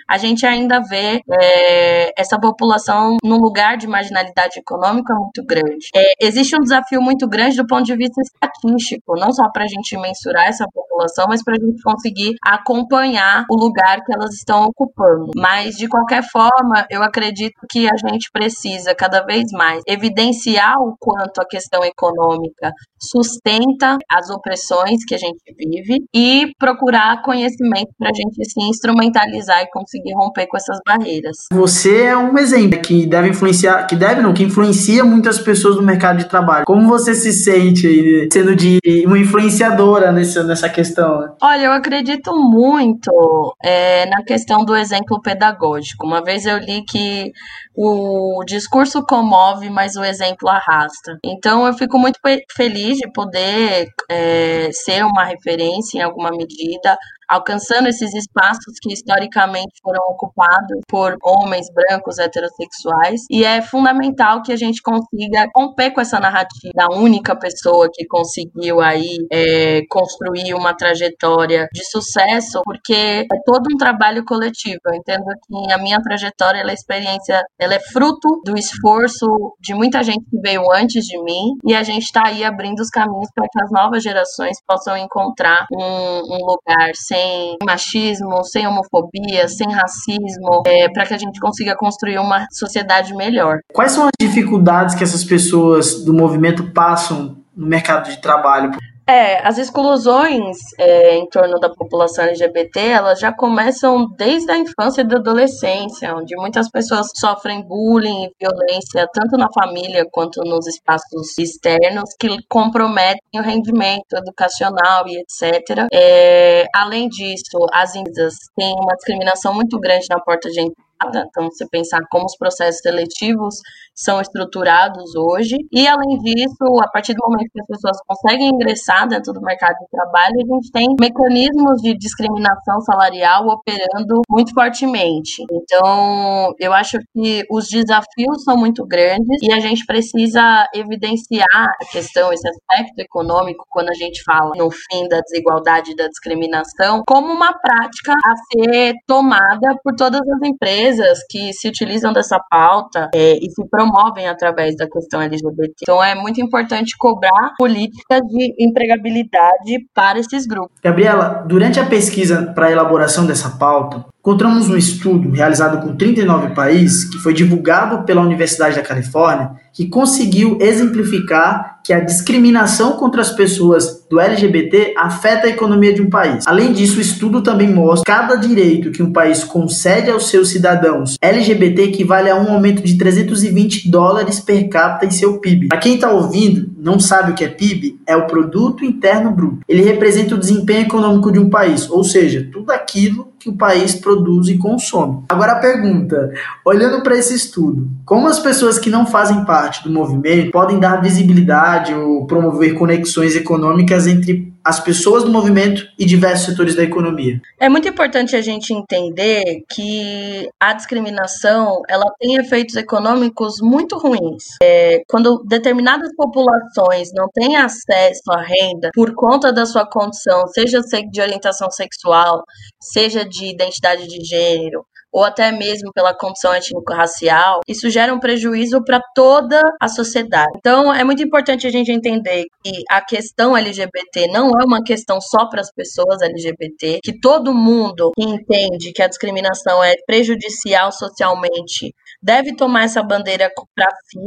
a 0.08 0.18
gente 0.18 0.46
ainda 0.46 0.80
vê 0.80 1.20
é, 1.30 2.19
essa 2.20 2.38
população 2.38 3.16
num 3.24 3.38
lugar 3.38 3.76
de 3.76 3.86
marginalidade 3.86 4.58
econômica 4.58 5.14
muito 5.14 5.44
grande. 5.44 5.88
É, 5.94 6.12
existe 6.20 6.54
um 6.56 6.62
desafio 6.62 7.00
muito 7.00 7.28
grande 7.28 7.56
do 7.56 7.66
ponto 7.66 7.84
de 7.84 7.96
vista 7.96 8.20
estatístico, 8.20 9.18
não 9.18 9.32
só 9.32 9.50
para 9.50 9.64
a 9.64 9.68
gente 9.68 9.96
mensurar 9.96 10.46
essa 10.46 10.66
população, 10.72 11.26
mas 11.28 11.42
para 11.42 11.54
a 11.54 11.60
gente 11.60 11.82
conseguir 11.82 12.34
acompanhar 12.44 13.44
o 13.50 13.56
lugar 13.56 14.00
que 14.04 14.14
elas 14.14 14.34
estão 14.34 14.64
ocupando. 14.64 15.30
Mas, 15.36 15.76
de 15.76 15.88
qualquer 15.88 16.22
forma, 16.22 16.86
eu 16.90 17.02
acredito 17.02 17.54
que 17.70 17.88
a 17.88 17.96
gente 17.96 18.30
precisa 18.32 18.94
cada 18.94 19.24
vez 19.24 19.50
mais 19.52 19.82
evidenciar 19.86 20.74
o 20.78 20.94
quanto 20.98 21.40
a 21.40 21.46
questão 21.46 21.84
econômica 21.84 22.72
sustenta 23.00 23.96
as 24.10 24.28
opressões 24.28 25.04
que 25.06 25.14
a 25.14 25.18
gente 25.18 25.40
vive 25.56 26.04
e 26.14 26.52
procurar 26.58 27.22
conhecimento 27.22 27.90
para 27.98 28.10
a 28.10 28.14
gente 28.14 28.44
se 28.44 28.60
instrumentalizar 28.62 29.62
e 29.62 29.70
conseguir 29.70 30.12
romper 30.14 30.46
com 30.46 30.56
essas 30.56 30.78
barreiras. 30.86 31.36
Você 31.52 32.09
é 32.10 32.16
um 32.16 32.36
exemplo 32.38 32.80
que 32.80 33.06
deve 33.06 33.28
influenciar, 33.28 33.86
que 33.86 33.96
deve 33.96 34.20
não, 34.20 34.34
que 34.34 34.42
influencia 34.42 35.04
muitas 35.04 35.38
pessoas 35.38 35.76
no 35.76 35.82
mercado 35.82 36.18
de 36.18 36.28
trabalho. 36.28 36.64
Como 36.66 36.88
você 36.88 37.14
se 37.14 37.32
sente 37.32 38.28
sendo 38.32 38.54
de 38.54 38.78
uma 39.06 39.18
influenciadora 39.18 40.12
nessa, 40.12 40.68
questão? 40.68 41.34
Olha, 41.40 41.66
eu 41.66 41.72
acredito 41.72 42.34
muito 42.34 43.54
é, 43.62 44.06
na 44.06 44.22
questão 44.22 44.64
do 44.64 44.76
exemplo 44.76 45.20
pedagógico. 45.20 46.06
Uma 46.06 46.22
vez 46.22 46.44
eu 46.46 46.58
li 46.58 46.84
que 46.84 47.32
o 47.76 48.42
discurso 48.44 49.02
comove, 49.02 49.70
mas 49.70 49.96
o 49.96 50.04
exemplo 50.04 50.48
arrasta. 50.48 51.18
Então 51.24 51.66
eu 51.66 51.72
fico 51.74 51.98
muito 51.98 52.18
feliz 52.54 52.98
de 52.98 53.10
poder 53.12 53.88
é, 54.08 54.70
ser 54.72 55.04
uma 55.04 55.24
referência 55.24 55.98
em 55.98 56.02
alguma 56.02 56.30
medida, 56.30 56.96
alcançando 57.30 57.88
esses 57.88 58.12
espaços 58.12 58.74
que 58.82 58.92
historicamente 58.92 59.78
foram 59.80 60.02
ocupados 60.08 60.80
por 60.88 61.16
homens 61.22 61.68
brancos 61.72 62.18
heterossexuais. 62.18 63.22
E 63.30 63.44
é 63.44 63.62
fundamental 63.62 64.42
que 64.42 64.52
a 64.52 64.56
gente 64.56 64.82
consiga 64.82 65.46
romper 65.54 65.92
com 65.92 66.00
essa 66.00 66.18
narrativa 66.18 66.72
da 66.74 66.88
única 66.88 67.36
pessoa 67.36 67.88
que 67.92 68.04
conseguiu 68.06 68.80
aí 68.80 69.18
é, 69.32 69.82
construir 69.88 70.54
uma 70.54 70.74
trajetória 70.74 71.68
de 71.72 71.84
sucesso, 71.84 72.60
porque 72.64 72.92
é 72.92 73.26
todo 73.44 73.68
um 73.72 73.76
trabalho 73.76 74.24
coletivo. 74.24 74.80
Eu 74.86 74.94
entendo 74.94 75.24
que 75.46 75.72
a 75.72 75.78
minha 75.78 76.02
trajetória, 76.02 76.60
ela 76.60 76.72
é 76.72 76.74
experiência, 76.74 77.42
ela 77.60 77.74
é 77.74 77.80
fruto 77.80 78.40
do 78.44 78.58
esforço 78.58 79.26
de 79.60 79.74
muita 79.74 80.02
gente 80.02 80.24
que 80.28 80.40
veio 80.40 80.62
antes 80.72 81.04
de 81.04 81.22
mim 81.22 81.54
e 81.64 81.74
a 81.74 81.82
gente 81.82 82.04
está 82.04 82.26
aí 82.26 82.42
abrindo 82.42 82.80
os 82.80 82.88
caminhos 82.88 83.28
para 83.34 83.46
que 83.50 83.62
as 83.62 83.70
novas 83.70 84.02
gerações 84.02 84.56
possam 84.66 84.96
encontrar 84.96 85.66
um, 85.72 86.34
um 86.34 86.46
lugar 86.46 86.90
sem 86.94 87.19
sem 87.20 87.56
machismo, 87.64 88.42
sem 88.44 88.66
homofobia, 88.66 89.46
sem 89.48 89.70
racismo, 89.72 90.62
é, 90.66 90.88
para 90.88 91.06
que 91.06 91.14
a 91.14 91.18
gente 91.18 91.38
consiga 91.38 91.76
construir 91.76 92.18
uma 92.18 92.46
sociedade 92.50 93.14
melhor. 93.14 93.58
Quais 93.72 93.92
são 93.92 94.04
as 94.04 94.10
dificuldades 94.20 94.94
que 94.94 95.04
essas 95.04 95.24
pessoas 95.24 96.04
do 96.04 96.14
movimento 96.14 96.70
passam 96.72 97.36
no 97.54 97.66
mercado 97.66 98.10
de 98.10 98.20
trabalho? 98.20 98.72
É, 99.10 99.44
as 99.44 99.58
exclusões 99.58 100.56
é, 100.78 101.16
em 101.16 101.28
torno 101.28 101.58
da 101.58 101.68
população 101.68 102.26
LGBT, 102.26 102.80
elas 102.80 103.18
já 103.18 103.32
começam 103.32 104.06
desde 104.16 104.52
a 104.52 104.56
infância 104.56 105.00
e 105.00 105.04
da 105.04 105.16
adolescência, 105.16 106.14
onde 106.14 106.36
muitas 106.36 106.70
pessoas 106.70 107.08
sofrem 107.16 107.60
bullying 107.60 108.26
e 108.26 108.30
violência, 108.40 109.08
tanto 109.12 109.36
na 109.36 109.48
família 109.52 110.06
quanto 110.12 110.40
nos 110.44 110.64
espaços 110.68 111.36
externos, 111.36 112.14
que 112.20 112.36
comprometem 112.48 113.20
o 113.34 113.42
rendimento 113.42 114.12
educacional 114.14 115.04
e 115.08 115.18
etc. 115.18 115.88
É, 115.92 116.66
além 116.72 117.08
disso, 117.08 117.66
as 117.72 117.96
empresas 117.96 118.34
têm 118.56 118.76
uma 118.78 118.94
discriminação 118.94 119.52
muito 119.52 119.76
grande 119.80 120.06
na 120.08 120.20
porta 120.20 120.48
de 120.48 120.60
entrada 120.60 120.89
então 121.08 121.48
você 121.48 121.66
pensar 121.68 122.00
como 122.10 122.26
os 122.26 122.36
processos 122.36 122.80
seletivos 122.80 123.56
são 123.94 124.20
estruturados 124.20 125.14
hoje, 125.14 125.56
e 125.72 125.86
além 125.86 126.18
disso, 126.18 126.64
a 126.82 126.88
partir 126.88 127.14
do 127.14 127.22
momento 127.26 127.50
que 127.52 127.60
as 127.60 127.66
pessoas 127.66 127.98
conseguem 128.06 128.48
ingressar 128.48 129.06
dentro 129.08 129.32
do 129.32 129.40
mercado 129.42 129.76
de 129.78 129.86
trabalho, 129.90 130.34
a 130.36 130.54
gente 130.54 130.70
tem 130.72 130.86
mecanismos 130.98 131.80
de 131.82 131.96
discriminação 131.96 132.80
salarial 132.80 133.46
operando 133.48 134.22
muito 134.28 134.54
fortemente. 134.54 135.42
Então, 135.50 136.54
eu 136.58 136.72
acho 136.72 136.98
que 137.12 137.44
os 137.50 137.68
desafios 137.68 138.42
são 138.44 138.56
muito 138.56 138.86
grandes 138.86 139.42
e 139.42 139.52
a 139.52 139.60
gente 139.60 139.84
precisa 139.84 140.66
evidenciar 140.74 141.46
a 141.52 141.84
questão, 141.90 142.32
esse 142.32 142.48
aspecto 142.48 142.98
econômico, 143.00 143.64
quando 143.68 143.90
a 143.90 143.94
gente 143.94 144.22
fala 144.22 144.52
no 144.56 144.70
fim 144.70 145.08
da 145.08 145.20
desigualdade 145.20 145.92
e 145.92 145.96
da 145.96 146.08
discriminação, 146.08 147.02
como 147.06 147.30
uma 147.30 147.52
prática 147.52 148.12
a 148.12 148.34
ser 148.52 148.94
tomada 149.06 149.76
por 149.82 149.94
todas 149.94 150.20
as 150.20 150.48
empresas 150.48 150.89
que 151.28 151.52
se 151.52 151.68
utilizam 151.68 152.12
dessa 152.12 152.38
pauta 152.50 153.08
é, 153.14 153.36
e 153.36 153.50
se 153.50 153.68
promovem 153.68 154.28
através 154.28 154.76
da 154.76 154.88
questão 154.88 155.20
LGBT. 155.20 155.72
Então 155.82 156.02
é 156.02 156.14
muito 156.14 156.40
importante 156.40 156.96
cobrar 156.98 157.54
políticas 157.58 158.20
de 158.22 158.54
empregabilidade 158.58 159.86
para 159.94 160.18
esses 160.18 160.46
grupos. 160.46 160.76
Gabriela, 160.82 161.44
durante 161.46 161.78
a 161.78 161.86
pesquisa 161.86 162.52
para 162.54 162.66
a 162.66 162.72
elaboração 162.72 163.26
dessa 163.26 163.50
pauta, 163.50 164.04
encontramos 164.20 164.68
um 164.68 164.76
estudo 164.76 165.30
realizado 165.30 165.80
com 165.86 165.96
39 165.96 166.54
países 166.54 167.04
que 167.04 167.18
foi 167.18 167.32
divulgado 167.32 168.04
pela 168.04 168.20
Universidade 168.22 168.76
da 168.76 168.82
Califórnia 168.82 169.52
que 169.72 169.88
conseguiu 169.88 170.58
exemplificar 170.60 171.80
que 171.84 171.92
a 171.92 172.00
discriminação 172.00 172.92
contra 172.92 173.20
as 173.20 173.30
pessoas 173.30 173.99
do 174.10 174.18
LGBT 174.18 174.94
afeta 174.96 175.46
a 175.46 175.50
economia 175.50 175.94
de 175.94 176.02
um 176.02 176.10
país. 176.10 176.44
Além 176.48 176.72
disso, 176.72 176.98
o 176.98 177.00
estudo 177.00 177.42
também 177.42 177.72
mostra 177.72 178.02
que 178.04 178.20
cada 178.20 178.34
direito 178.34 178.90
que 178.90 179.04
um 179.04 179.12
país 179.12 179.44
concede 179.44 180.10
aos 180.10 180.28
seus 180.28 180.48
cidadãos 180.48 181.16
LGBT 181.22 181.84
equivale 181.84 182.28
a 182.28 182.34
um 182.34 182.52
aumento 182.52 182.82
de 182.82 182.98
320 182.98 183.88
dólares 183.88 184.40
per 184.40 184.68
capita 184.68 185.06
em 185.06 185.10
seu 185.12 185.38
PIB. 185.38 185.68
Para 185.68 185.78
quem 185.78 185.94
está 185.94 186.10
ouvindo, 186.10 186.68
não 186.80 186.98
sabe 186.98 187.32
o 187.32 187.34
que 187.34 187.44
é 187.44 187.48
PIB, 187.48 188.00
é 188.06 188.16
o 188.16 188.26
produto 188.26 188.84
interno 188.84 189.30
bruto. 189.30 189.60
Ele 189.68 189.82
representa 189.82 190.34
o 190.34 190.38
desempenho 190.38 190.82
econômico 190.82 191.30
de 191.30 191.38
um 191.38 191.50
país, 191.50 191.88
ou 191.90 192.02
seja, 192.02 192.48
tudo 192.52 192.72
aquilo 192.72 193.30
que 193.38 193.48
o 193.48 193.56
país 193.56 193.94
produz 193.94 194.48
e 194.48 194.58
consome. 194.58 195.24
Agora 195.28 195.52
a 195.52 195.58
pergunta, 195.60 196.30
olhando 196.64 197.02
para 197.02 197.16
esse 197.16 197.34
estudo, 197.34 197.88
como 198.04 198.26
as 198.26 198.38
pessoas 198.38 198.78
que 198.78 198.90
não 198.90 199.06
fazem 199.06 199.44
parte 199.44 199.82
do 199.82 199.90
movimento 199.90 200.50
podem 200.50 200.78
dar 200.78 201.00
visibilidade 201.00 201.94
ou 201.94 202.26
promover 202.26 202.74
conexões 202.74 203.34
econômicas 203.34 204.06
entre 204.06 204.52
as 204.64 204.80
pessoas 204.80 205.24
do 205.24 205.30
movimento 205.30 205.86
e 205.98 206.04
diversos 206.04 206.46
setores 206.46 206.74
da 206.74 206.82
economia. 206.82 207.40
É 207.58 207.68
muito 207.68 207.88
importante 207.88 208.36
a 208.36 208.40
gente 208.40 208.72
entender 208.72 209.62
que 209.70 210.48
a 210.58 210.72
discriminação 210.72 211.82
ela 211.88 212.06
tem 212.18 212.36
efeitos 212.36 212.76
econômicos 212.76 213.60
muito 213.60 213.96
ruins. 213.98 214.44
É, 214.62 215.02
quando 215.08 215.42
determinadas 215.44 216.10
populações 216.14 217.10
não 217.14 217.28
têm 217.32 217.56
acesso 217.56 218.30
à 218.30 218.42
renda 218.42 218.90
por 218.94 219.14
conta 219.14 219.52
da 219.52 219.64
sua 219.64 219.86
condição, 219.86 220.46
seja 220.48 220.80
de 221.10 221.20
orientação 221.20 221.70
sexual, 221.70 222.44
seja 222.80 223.24
de 223.24 223.46
identidade 223.46 224.06
de 224.06 224.24
gênero, 224.24 224.84
ou 225.12 225.24
até 225.24 225.50
mesmo 225.50 225.92
pela 225.92 226.14
condição 226.14 226.52
étnico-racial, 226.52 227.60
isso 227.66 227.90
gera 227.90 228.14
um 228.14 228.20
prejuízo 228.20 228.82
para 228.84 229.00
toda 229.14 229.60
a 229.80 229.88
sociedade. 229.88 230.52
Então, 230.56 230.92
é 230.92 231.02
muito 231.04 231.22
importante 231.22 231.66
a 231.66 231.70
gente 231.70 231.90
entender 231.90 232.44
que 232.62 232.82
a 232.88 233.00
questão 233.00 233.56
LGBT 233.56 234.28
não 234.28 234.50
é 234.60 234.64
uma 234.64 234.82
questão 234.82 235.20
só 235.20 235.48
para 235.48 235.60
as 235.60 235.72
pessoas 235.72 236.22
LGBT, 236.22 237.00
que 237.02 237.18
todo 237.18 237.54
mundo 237.54 238.12
que 238.14 238.24
entende 238.24 238.92
que 238.92 239.02
a 239.02 239.08
discriminação 239.08 239.82
é 239.82 239.94
prejudicial 240.06 240.92
socialmente 240.92 241.94
deve 242.22 242.54
tomar 242.54 242.84
essa 242.84 243.02
bandeira 243.02 243.50
para 243.74 243.88
si, 244.04 244.18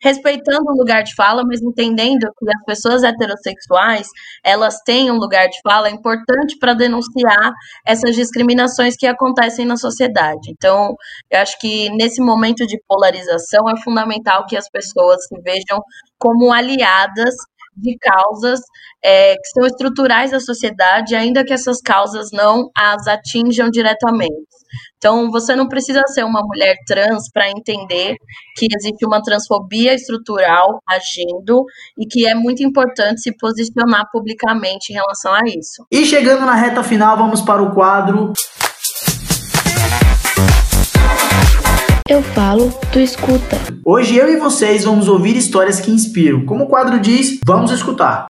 respeitando 0.00 0.70
o 0.70 0.76
lugar 0.76 1.02
de 1.02 1.14
fala, 1.14 1.42
mas 1.46 1.60
entendendo 1.60 2.26
que 2.38 2.48
as 2.48 2.64
pessoas 2.64 3.02
heterossexuais, 3.02 4.06
elas 4.44 4.78
têm 4.84 5.10
um 5.10 5.16
lugar 5.16 5.48
de 5.48 5.58
fala 5.62 5.90
importante 5.90 6.58
para 6.58 6.74
denunciar 6.74 7.52
essas 7.86 8.14
discriminações 8.14 8.96
que 8.96 9.06
acontecem 9.06 9.66
na 9.66 9.76
sociedade. 9.76 10.31
Então, 10.48 10.94
eu 11.30 11.40
acho 11.40 11.58
que 11.58 11.90
nesse 11.90 12.20
momento 12.20 12.66
de 12.66 12.80
polarização 12.86 13.68
é 13.68 13.80
fundamental 13.82 14.46
que 14.46 14.56
as 14.56 14.68
pessoas 14.68 15.24
se 15.26 15.40
vejam 15.42 15.80
como 16.18 16.52
aliadas 16.52 17.34
de 17.76 17.96
causas 17.98 18.60
é, 19.02 19.34
que 19.34 19.48
são 19.54 19.66
estruturais 19.66 20.30
da 20.30 20.40
sociedade, 20.40 21.14
ainda 21.14 21.44
que 21.44 21.52
essas 21.52 21.80
causas 21.80 22.28
não 22.32 22.70
as 22.76 23.06
atinjam 23.06 23.70
diretamente. 23.70 24.52
Então, 24.96 25.30
você 25.30 25.56
não 25.56 25.68
precisa 25.68 26.00
ser 26.06 26.24
uma 26.24 26.40
mulher 26.42 26.76
trans 26.86 27.24
para 27.32 27.50
entender 27.50 28.14
que 28.56 28.68
existe 28.72 29.04
uma 29.04 29.20
transfobia 29.20 29.92
estrutural 29.94 30.78
agindo 30.88 31.64
e 31.98 32.06
que 32.06 32.26
é 32.26 32.34
muito 32.34 32.62
importante 32.62 33.20
se 33.20 33.36
posicionar 33.36 34.04
publicamente 34.12 34.92
em 34.92 34.94
relação 34.94 35.34
a 35.34 35.40
isso. 35.46 35.84
E 35.90 36.04
chegando 36.04 36.46
na 36.46 36.54
reta 36.54 36.84
final, 36.84 37.16
vamos 37.16 37.40
para 37.40 37.62
o 37.62 37.74
quadro. 37.74 38.32
Eu 42.12 42.22
falo, 42.22 42.70
tu 42.92 42.98
escuta. 42.98 43.58
Hoje 43.82 44.16
eu 44.16 44.30
e 44.30 44.36
vocês 44.36 44.84
vamos 44.84 45.08
ouvir 45.08 45.34
histórias 45.34 45.80
que 45.80 45.90
inspiram. 45.90 46.44
Como 46.44 46.64
o 46.64 46.66
quadro 46.66 47.00
diz, 47.00 47.38
vamos 47.42 47.70
escutar. 47.70 48.26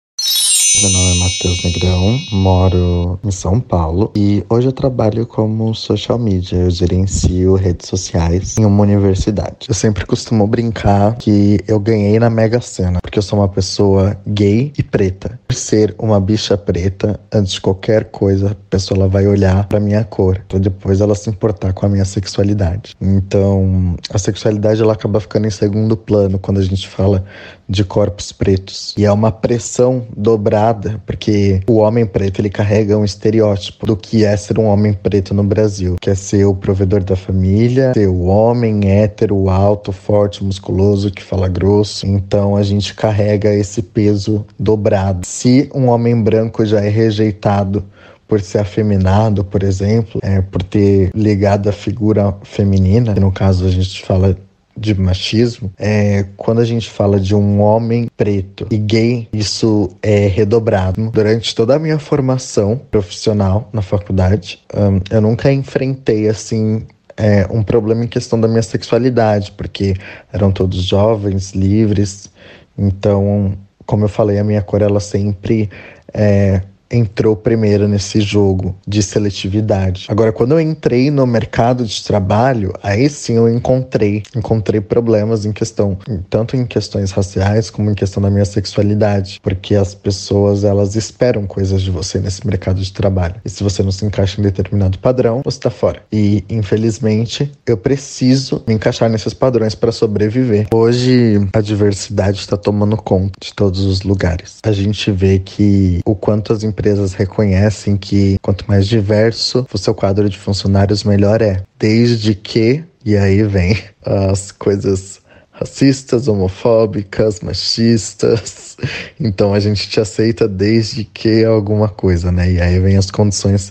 Meu 0.82 0.90
nome 0.92 1.16
é 1.16 1.18
Matheus 1.18 1.64
Negrão, 1.64 2.18
moro 2.30 3.18
em 3.24 3.30
São 3.30 3.58
Paulo 3.58 4.12
e 4.14 4.44
hoje 4.48 4.68
eu 4.68 4.72
trabalho 4.72 5.26
como 5.26 5.74
social 5.74 6.18
media. 6.18 6.58
Eu 6.58 6.70
gerencio 6.70 7.54
redes 7.54 7.88
sociais 7.88 8.56
em 8.56 8.64
uma 8.64 8.82
universidade. 8.82 9.66
Eu 9.68 9.74
sempre 9.74 10.06
costumo 10.06 10.46
brincar 10.46 11.16
que 11.16 11.58
eu 11.66 11.80
ganhei 11.80 12.18
na 12.18 12.30
Mega 12.30 12.60
Sena, 12.60 13.00
porque 13.00 13.18
eu 13.18 13.22
sou 13.22 13.40
uma 13.40 13.48
pessoa 13.48 14.16
gay 14.26 14.72
e 14.78 14.82
preta. 14.82 15.40
Ser 15.52 15.94
uma 15.98 16.20
bicha 16.20 16.56
preta, 16.56 17.18
antes 17.32 17.54
de 17.54 17.60
qualquer 17.60 18.04
coisa, 18.04 18.52
a 18.52 18.54
pessoa 18.68 19.08
vai 19.08 19.26
olhar 19.26 19.66
pra 19.66 19.80
minha 19.80 20.04
cor, 20.04 20.42
pra 20.48 20.58
depois 20.58 21.00
ela 21.00 21.14
se 21.14 21.28
importar 21.28 21.72
com 21.72 21.86
a 21.86 21.88
minha 21.88 22.04
sexualidade. 22.04 22.94
Então, 23.00 23.96
a 24.12 24.18
sexualidade 24.18 24.82
ela 24.82 24.92
acaba 24.92 25.20
ficando 25.20 25.46
em 25.46 25.50
segundo 25.50 25.96
plano 25.96 26.38
quando 26.38 26.58
a 26.58 26.64
gente 26.64 26.88
fala 26.88 27.24
de 27.68 27.84
corpos 27.84 28.32
pretos. 28.32 28.94
E 28.98 29.04
é 29.04 29.12
uma 29.12 29.30
pressão 29.30 30.04
dobrada, 30.16 31.00
porque 31.06 31.60
o 31.68 31.76
homem 31.76 32.04
preto 32.04 32.40
ele 32.40 32.50
carrega 32.50 32.98
um 32.98 33.04
estereótipo 33.04 33.86
do 33.86 33.96
que 33.96 34.24
é 34.24 34.36
ser 34.36 34.58
um 34.58 34.66
homem 34.66 34.92
preto 34.92 35.32
no 35.32 35.44
Brasil, 35.44 35.96
que 36.00 36.10
é 36.10 36.14
ser 36.14 36.44
o 36.44 36.54
provedor 36.54 37.04
da 37.04 37.14
família, 37.14 37.92
ser 37.94 38.08
o 38.08 38.22
homem 38.22 38.88
hétero, 38.90 39.48
alto, 39.48 39.92
forte, 39.92 40.42
musculoso, 40.42 41.10
que 41.10 41.22
fala 41.22 41.48
grosso. 41.48 42.06
Então 42.06 42.56
a 42.56 42.62
gente 42.62 42.94
carrega 42.94 43.54
esse 43.54 43.82
peso 43.82 44.44
dobrado. 44.58 45.24
Se 45.40 45.70
um 45.74 45.88
homem 45.88 46.22
branco 46.22 46.66
já 46.66 46.82
é 46.82 46.90
rejeitado 46.90 47.82
por 48.28 48.42
ser 48.42 48.58
afeminado, 48.58 49.42
por 49.42 49.62
exemplo, 49.62 50.20
é, 50.22 50.42
por 50.42 50.62
ter 50.62 51.10
ligado 51.14 51.66
a 51.66 51.72
figura 51.72 52.36
feminina, 52.42 53.14
que 53.14 53.20
no 53.20 53.32
caso 53.32 53.64
a 53.64 53.70
gente 53.70 54.04
fala 54.04 54.36
de 54.76 54.94
machismo, 54.94 55.72
é, 55.78 56.26
quando 56.36 56.60
a 56.60 56.64
gente 56.66 56.90
fala 56.90 57.18
de 57.18 57.34
um 57.34 57.58
homem 57.58 58.06
preto 58.18 58.66
e 58.70 58.76
gay, 58.76 59.28
isso 59.32 59.88
é 60.02 60.26
redobrado. 60.26 61.10
Durante 61.10 61.54
toda 61.54 61.74
a 61.74 61.78
minha 61.78 61.98
formação 61.98 62.78
profissional 62.90 63.70
na 63.72 63.80
faculdade, 63.80 64.62
um, 64.74 65.00
eu 65.10 65.22
nunca 65.22 65.50
enfrentei 65.50 66.28
assim 66.28 66.84
é, 67.16 67.46
um 67.50 67.62
problema 67.62 68.04
em 68.04 68.08
questão 68.08 68.38
da 68.38 68.46
minha 68.46 68.62
sexualidade, 68.62 69.52
porque 69.52 69.94
eram 70.30 70.52
todos 70.52 70.82
jovens, 70.82 71.52
livres. 71.52 72.30
Então, 72.76 73.56
como 73.90 74.04
eu 74.04 74.08
falei, 74.08 74.38
a 74.38 74.44
minha 74.44 74.62
cor 74.62 74.82
ela 74.82 75.00
sempre 75.00 75.68
é, 76.14 76.62
entrou 76.90 77.36
primeiro 77.36 77.86
nesse 77.86 78.20
jogo 78.20 78.74
de 78.86 79.02
seletividade. 79.02 80.06
Agora, 80.08 80.32
quando 80.32 80.52
eu 80.52 80.60
entrei 80.60 81.10
no 81.10 81.26
mercado 81.26 81.84
de 81.84 82.02
trabalho, 82.02 82.72
aí 82.82 83.08
sim 83.08 83.34
eu 83.34 83.48
encontrei, 83.48 84.22
encontrei 84.34 84.80
problemas 84.80 85.46
em 85.46 85.52
questão, 85.52 85.96
tanto 86.28 86.56
em 86.56 86.66
questões 86.66 87.12
raciais 87.12 87.70
como 87.70 87.90
em 87.90 87.94
questão 87.94 88.22
da 88.22 88.30
minha 88.30 88.44
sexualidade, 88.44 89.40
porque 89.42 89.74
as 89.74 89.94
pessoas 89.94 90.64
elas 90.64 90.96
esperam 90.96 91.46
coisas 91.46 91.82
de 91.82 91.90
você 91.90 92.18
nesse 92.18 92.44
mercado 92.46 92.80
de 92.80 92.92
trabalho. 92.92 93.36
E 93.44 93.48
se 93.48 93.62
você 93.62 93.82
não 93.82 93.92
se 93.92 94.04
encaixa 94.04 94.40
em 94.40 94.44
determinado 94.44 94.98
padrão, 94.98 95.42
você 95.44 95.58
está 95.58 95.70
fora. 95.70 96.02
E 96.12 96.44
infelizmente, 96.48 97.50
eu 97.66 97.76
preciso 97.76 98.64
me 98.66 98.74
encaixar 98.74 99.08
nesses 99.08 99.32
padrões 99.32 99.74
para 99.74 99.92
sobreviver. 99.92 100.66
Hoje 100.72 101.46
a 101.52 101.60
diversidade 101.60 102.38
está 102.38 102.56
tomando 102.56 102.96
conta 102.96 103.32
de 103.40 103.54
todos 103.54 103.84
os 103.84 104.02
lugares. 104.02 104.58
A 104.62 104.72
gente 104.72 105.10
vê 105.12 105.38
que 105.38 106.00
o 106.04 106.14
quanto 106.14 106.52
as 106.52 106.64
empresas 106.64 106.79
empresas 106.80 107.12
reconhecem 107.12 107.96
que 107.96 108.38
quanto 108.40 108.66
mais 108.66 108.88
diverso 108.88 109.66
o 109.72 109.76
seu 109.76 109.94
quadro 109.94 110.28
de 110.30 110.38
funcionários, 110.38 111.04
melhor 111.04 111.42
é. 111.42 111.62
Desde 111.78 112.34
que, 112.34 112.82
e 113.04 113.16
aí 113.16 113.42
vem 113.42 113.78
as 114.32 114.50
coisas 114.50 115.20
racistas, 115.52 116.26
homofóbicas, 116.26 117.40
machistas. 117.40 118.76
Então 119.20 119.52
a 119.52 119.60
gente 119.60 119.90
te 119.90 120.00
aceita 120.00 120.48
desde 120.48 121.04
que 121.04 121.44
alguma 121.44 121.86
coisa, 121.86 122.32
né? 122.32 122.50
E 122.50 122.60
aí 122.62 122.80
vem 122.80 122.96
as 122.96 123.10
condições 123.10 123.70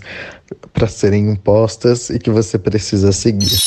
para 0.72 0.86
serem 0.86 1.30
impostas 1.30 2.10
e 2.10 2.18
que 2.20 2.30
você 2.30 2.56
precisa 2.56 3.10
seguir. 3.10 3.58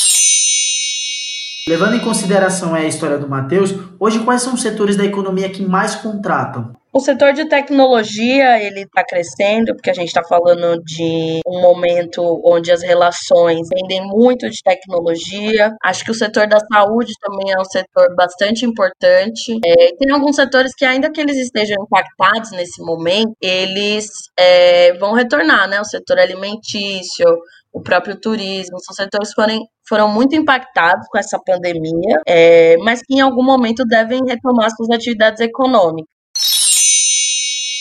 Levando 1.67 1.97
em 1.97 1.99
consideração 1.99 2.73
a 2.73 2.85
história 2.85 3.17
do 3.17 3.27
Matheus, 3.27 3.75
hoje 3.99 4.19
quais 4.19 4.41
são 4.41 4.53
os 4.53 4.61
setores 4.61 4.95
da 4.95 5.03
economia 5.03 5.49
que 5.49 5.65
mais 5.65 5.95
contratam? 5.95 6.73
O 6.95 6.99
setor 6.99 7.33
de 7.33 7.45
tecnologia 7.45 8.61
ele 8.61 8.81
está 8.81 9.03
crescendo 9.03 9.73
porque 9.73 9.89
a 9.89 9.95
gente 9.95 10.09
está 10.09 10.23
falando 10.23 10.79
de 10.83 11.41
um 11.43 11.59
momento 11.59 12.39
onde 12.45 12.71
as 12.71 12.83
relações 12.83 13.67
vendem 13.73 14.05
muito 14.05 14.47
de 14.47 14.61
tecnologia. 14.63 15.75
Acho 15.83 16.05
que 16.05 16.11
o 16.11 16.13
setor 16.13 16.45
da 16.45 16.59
saúde 16.59 17.11
também 17.19 17.51
é 17.51 17.59
um 17.59 17.65
setor 17.65 18.15
bastante 18.15 18.63
importante. 18.63 19.59
É, 19.65 19.95
tem 19.95 20.11
alguns 20.11 20.35
setores 20.35 20.71
que 20.75 20.85
ainda 20.85 21.11
que 21.11 21.19
eles 21.19 21.35
estejam 21.35 21.77
impactados 21.83 22.51
nesse 22.51 22.79
momento, 22.83 23.33
eles 23.41 24.05
é, 24.37 24.93
vão 24.99 25.13
retornar, 25.13 25.67
né? 25.67 25.81
O 25.81 25.85
setor 25.85 26.19
alimentício, 26.19 27.25
o 27.73 27.81
próprio 27.81 28.19
turismo, 28.21 28.77
são 28.79 28.93
setores 28.93 29.29
que 29.29 29.41
foram, 29.41 29.59
foram 29.89 30.07
muito 30.09 30.35
impactados 30.35 31.07
com 31.09 31.17
essa 31.17 31.39
pandemia, 31.43 32.21
é, 32.27 32.77
mas 32.83 33.01
que 33.01 33.15
em 33.15 33.21
algum 33.21 33.43
momento 33.43 33.83
devem 33.83 34.21
retomar 34.27 34.69
suas 34.69 34.91
atividades 34.91 35.39
econômicas. 35.39 36.13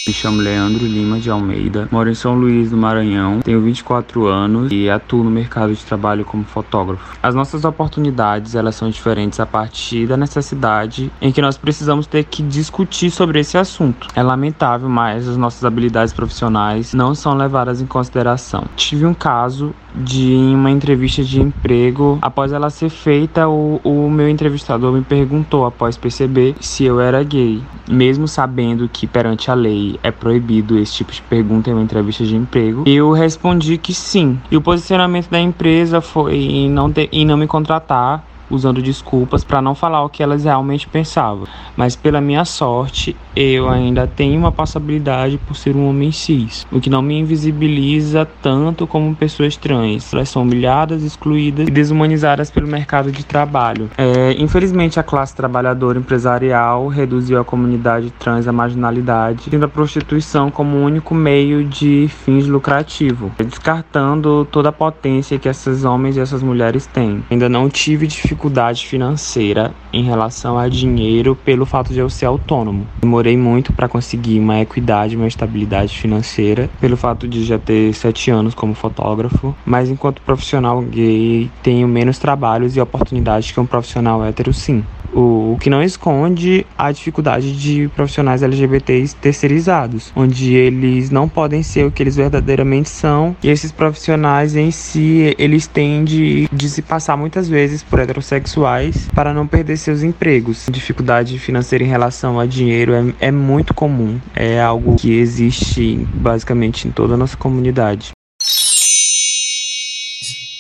Me 0.05 0.13
chamo 0.13 0.43
Leandro 0.43 0.85
Lima 0.85 1.21
de 1.21 1.31
Almeida, 1.31 1.89
moro 1.89 2.11
em 2.11 2.15
São 2.15 2.35
Luís 2.35 2.71
do 2.71 2.77
Maranhão, 2.77 3.39
tenho 3.39 3.61
24 3.61 4.27
anos 4.27 4.73
e 4.73 4.91
atuo 4.91 5.23
no 5.23 5.31
mercado 5.31 5.73
de 5.73 5.85
trabalho 5.85 6.25
como 6.25 6.43
fotógrafo. 6.43 7.17
As 7.23 7.37
nossas 7.37 7.65
oportunidades, 7.65 8.57
elas 8.57 8.75
são 8.75 8.91
diferentes 8.91 9.39
a 9.39 9.47
partir 9.47 10.09
da 10.09 10.17
necessidade 10.17 11.09
em 11.21 11.31
que 11.31 11.41
nós 11.41 11.57
precisamos 11.57 12.09
ter 12.09 12.25
que 12.25 12.43
discutir 12.43 13.13
sobre 13.13 13.39
esse 13.39 13.57
assunto. 13.57 14.09
É 14.17 14.25
lamentável, 14.25 14.89
mas 14.89 15.29
as 15.29 15.37
nossas 15.37 15.65
habilidades 15.65 16.13
profissionais 16.13 16.93
não 16.93 17.15
são 17.15 17.37
levadas 17.37 17.81
em 17.81 17.87
consideração. 17.87 18.65
Tive 18.75 19.07
um 19.07 19.15
caso 19.15 19.73
de 19.95 20.35
uma 20.55 20.71
entrevista 20.71 21.23
de 21.23 21.41
emprego, 21.41 22.19
após 22.23 22.53
ela 22.53 22.71
ser 22.71 22.89
feita, 22.89 23.49
o, 23.49 23.81
o 23.85 24.11
meu 24.11 24.29
entrevistador 24.29 24.93
me 24.93 25.03
perguntou 25.03 25.67
após 25.67 25.97
perceber 25.97 26.55
se 26.61 26.85
eu 26.85 27.01
era 27.01 27.23
gay, 27.23 27.63
mesmo 27.89 28.27
sabendo 28.27 28.89
que 28.89 29.07
perante 29.07 29.51
a 29.51 29.55
lei 29.55 29.99
é 30.03 30.11
proibido 30.11 30.79
esse 30.79 30.95
tipo 30.95 31.13
de 31.13 31.23
pergunta 31.23 31.71
em 31.71 31.73
uma 31.73 31.83
entrevista 31.83 32.25
de 32.25 32.37
emprego. 32.37 32.85
Eu 32.87 33.13
respondi 33.13 33.79
que 33.79 33.93
sim. 33.95 34.39
E 34.51 34.57
o 34.57 34.61
posicionamento 34.61 35.29
da 35.29 35.41
empresa 35.41 36.01
foi 36.01 36.37
em 36.37 36.71
não, 36.71 36.91
ter, 36.91 37.09
em 37.13 37.25
não 37.25 37.37
me 37.37 37.47
contratar 37.47 38.25
usando 38.53 38.83
desculpas 38.83 39.43
para 39.43 39.63
não 39.63 39.75
falar 39.75 40.05
o 40.05 40.09
que 40.09 40.23
elas 40.23 40.45
realmente 40.45 40.87
pensavam. 40.87 41.47
Mas 41.77 41.97
pela 41.97 42.21
minha 42.21 42.45
sorte, 42.45 43.17
eu 43.35 43.69
ainda 43.69 44.07
tenho 44.07 44.39
uma 44.39 44.53
passabilidade 44.53 45.39
por 45.39 45.57
ser 45.57 45.75
um 45.75 45.89
homem 45.89 46.13
cis, 46.13 46.67
o 46.71 46.81
que 46.81 46.91
não 46.91 47.01
me 47.01 47.19
invisibiliza 47.19 48.29
tanto 48.43 48.87
como 48.87 49.17
pessoas 49.17 49.57
trans. 49.57 50.13
Elas 50.13 50.29
são 50.29 50.43
humilhadas, 50.43 51.03
excluídas 51.03 51.67
e 51.67 51.71
desumanizadas 51.71 52.51
pelo 52.51 52.69
mercado 52.69 53.11
de 53.11 53.25
trabalho. 53.25 53.91
É, 53.97 54.37
infelizmente, 54.39 55.01
a 55.01 55.03
classe 55.03 55.35
trabalhadora 55.35 55.99
empresarial 55.99 56.89
reduziu 56.89 57.41
a 57.41 57.45
comunidade 57.45 58.11
trans 58.19 58.47
à 58.47 58.53
marginalidade, 58.53 59.49
tendo 59.51 59.65
a 59.65 59.69
prostituição 59.69 60.51
como 60.51 60.77
único 60.77 61.15
meio 61.15 61.65
de 61.65 62.09
fins 62.09 62.47
lucrativos, 62.47 63.33
descartando 63.39 64.47
toda 64.51 64.69
a 64.69 64.73
potência 64.73 65.39
que 65.39 65.49
esses 65.49 65.85
homens 65.85 66.17
e 66.17 66.21
essas 66.21 66.43
mulheres 66.43 66.87
têm. 66.87 67.25
Ainda 67.31 67.49
não 67.49 67.71
tive 67.71 68.07
dificuldade 68.07 68.42
dificuldade 68.43 68.85
financeira 68.87 69.73
em 69.93 70.03
relação 70.03 70.59
a 70.59 70.69
dinheiro 70.69 71.37
pelo 71.37 71.65
fato 71.65 71.93
de 71.93 72.01
eu 72.01 72.11
ser 72.11 72.27
autônomo. 72.27 72.89
Demorei 73.03 73.37
muito 73.37 73.73
para 73.73 73.89
conseguir 73.89 74.41
uma 74.41 74.61
equidade, 74.61 75.17
uma 75.17 75.29
estabilidade 75.29 75.97
financeira, 75.97 76.69
pelo 76.81 76.97
fato 76.97 77.29
de 77.29 77.45
já 77.45 77.57
ter 77.57 77.95
sete 77.95 78.33
anos 78.33 78.53
como 78.53 78.75
fotógrafo, 78.75 79.55
mas 79.65 79.89
enquanto 79.89 80.21
profissional 80.23 80.83
gay 80.83 81.49
tenho 81.63 81.87
menos 81.87 82.19
trabalhos 82.19 82.77
e 82.77 82.81
oportunidades 82.81 83.53
que 83.53 83.61
um 83.61 83.67
profissional 83.67 84.25
hétero 84.25 84.53
sim 84.53 84.85
o, 85.13 85.53
o 85.53 85.59
que 85.61 85.71
não 85.71 85.83
esconde 85.83 86.67
a 86.77 86.91
dificuldade 86.91 87.57
de 87.59 87.89
profissionais 87.95 88.43
LGBTs 88.43 89.15
terceirizados, 89.17 90.13
onde 90.15 90.55
eles 90.55 91.11
não 91.11 91.29
podem 91.29 91.63
ser 91.63 91.87
o 91.87 91.91
que 91.91 92.03
eles 92.03 92.17
verdadeiramente 92.17 92.89
são, 92.89 93.37
e 93.43 93.49
esses 93.49 93.73
profissionais 93.73 94.57
em 94.57 94.71
si, 94.71 95.35
eles 95.39 95.67
têm 95.67 96.05
de, 96.05 96.49
de 96.53 96.69
se 96.69 96.83
passar 96.83 97.17
muitas 97.17 97.49
vezes 97.49 97.83
por 97.83 97.99
heterossexuais 97.99 99.09
para 99.15 99.33
não 99.33 99.47
perder 99.47 99.77
seus 99.77 100.03
empregos. 100.03 100.67
Dificuldade 100.71 101.39
financeira 101.39 101.85
em 101.85 101.89
relação 101.89 102.39
a 102.39 102.47
dinheiro 102.47 102.93
é, 102.95 103.29
é 103.29 103.31
muito 103.31 103.75
comum, 103.75 104.19
é 104.35 104.61
algo 104.61 104.97
que 104.97 105.13
existe 105.13 106.07
basicamente 106.15 106.89
em 106.89 106.91
toda 106.91 107.15
a 107.15 107.17
nossa 107.17 107.37
comunidade 107.37 108.13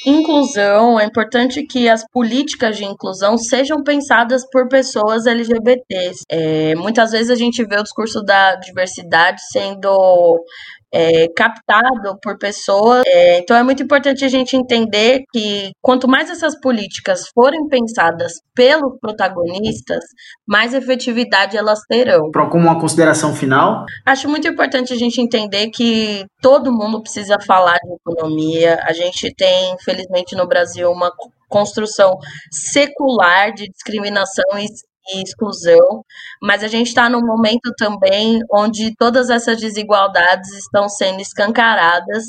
inclusão, 0.07 0.99
é 0.99 1.05
importante 1.05 1.65
que 1.65 1.88
as 1.88 2.05
políticas 2.11 2.77
de 2.77 2.85
inclusão 2.85 3.37
sejam 3.37 3.83
pensadas 3.83 4.49
por 4.51 4.69
pessoas 4.69 5.27
LGBTs. 5.27 6.25
É, 6.29 6.75
muitas 6.75 7.12
vezes 7.12 7.31
a 7.31 7.35
gente 7.35 7.65
vê 7.65 7.79
o 7.79 7.83
discurso 7.83 8.23
da 8.23 8.57
diversidade 8.57 9.41
sendo 9.51 10.43
é, 10.92 11.26
captado 11.35 12.18
por 12.22 12.38
pessoas. 12.38 13.02
É, 13.07 13.38
então 13.38 13.57
é 13.57 13.62
muito 13.62 13.83
importante 13.83 14.24
a 14.24 14.28
gente 14.28 14.57
entender 14.57 15.22
que 15.33 15.72
quanto 15.81 16.07
mais 16.07 16.28
essas 16.31 16.59
políticas 16.61 17.28
forem 17.35 17.66
pensadas 17.68 18.35
pelos 18.55 18.98
protagonistas, 19.00 20.05
mais 20.46 20.74
efetividade 20.74 21.57
elas 21.57 21.81
terão. 21.88 22.31
Como 22.31 22.64
uma 22.64 22.81
consideração 22.81 23.35
final? 23.35 23.85
Acho 24.05 24.28
muito 24.28 24.46
importante 24.46 24.92
a 24.92 24.96
gente 24.96 25.20
entender 25.20 25.70
que 25.70 26.24
todo 26.40 26.72
mundo 26.72 27.00
precisa 27.00 27.38
falar 27.40 27.78
de 27.78 27.94
economia. 27.94 28.78
A 28.83 28.92
gente 28.92 29.35
tem, 29.35 29.72
infelizmente, 29.74 30.37
no 30.37 30.46
Brasil 30.46 30.90
uma 30.90 31.11
construção 31.48 32.18
secular 32.50 33.52
de 33.52 33.68
discriminação 33.68 34.44
e 34.59 34.66
e 35.11 35.23
exclusão, 35.23 36.05
mas 36.41 36.62
a 36.62 36.69
gente 36.69 36.88
está 36.88 37.09
num 37.09 37.25
momento 37.25 37.73
também 37.77 38.41
onde 38.53 38.95
todas 38.97 39.31
essas 39.31 39.59
desigualdades 39.59 40.51
estão 40.53 40.88
sendo 40.88 41.21
escancaradas 41.21 42.25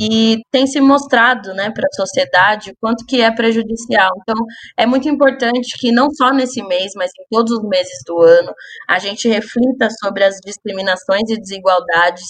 e 0.00 0.40
tem 0.50 0.66
se 0.66 0.80
mostrado 0.80 1.52
né, 1.54 1.70
para 1.70 1.86
a 1.86 1.96
sociedade 1.96 2.70
o 2.70 2.76
quanto 2.80 3.04
que 3.04 3.20
é 3.20 3.30
prejudicial. 3.34 4.10
Então, 4.22 4.36
é 4.76 4.86
muito 4.86 5.08
importante 5.08 5.76
que 5.78 5.90
não 5.90 6.08
só 6.10 6.32
nesse 6.32 6.62
mês, 6.62 6.92
mas 6.94 7.10
em 7.18 7.24
todos 7.30 7.52
os 7.58 7.68
meses 7.68 8.02
do 8.06 8.20
ano, 8.20 8.52
a 8.88 8.98
gente 8.98 9.28
reflita 9.28 9.88
sobre 10.00 10.24
as 10.24 10.36
discriminações 10.44 11.28
e 11.30 11.40
desigualdades 11.40 12.26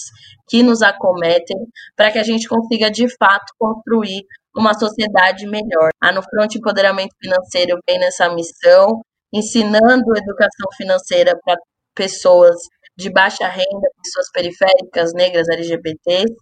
que 0.47 0.63
nos 0.63 0.81
acometem, 0.81 1.57
para 1.95 2.11
que 2.11 2.17
a 2.17 2.23
gente 2.23 2.47
consiga, 2.47 2.89
de 2.89 3.07
fato, 3.17 3.53
construir 3.57 4.23
uma 4.55 4.73
sociedade 4.73 5.45
melhor. 5.45 5.89
A 6.01 6.11
No 6.11 6.23
Front 6.23 6.55
Empoderamento 6.55 7.15
Financeiro 7.21 7.79
vem 7.87 7.99
nessa 7.99 8.33
missão 8.33 9.01
ensinando 9.33 10.17
educação 10.17 10.67
financeira 10.77 11.37
para 11.43 11.57
pessoas 11.95 12.55
de 12.99 13.09
baixa 13.09 13.47
renda, 13.47 13.89
pessoas 14.03 14.29
periféricas, 14.33 15.13
negras, 15.13 15.47
LGBTs, 15.47 16.33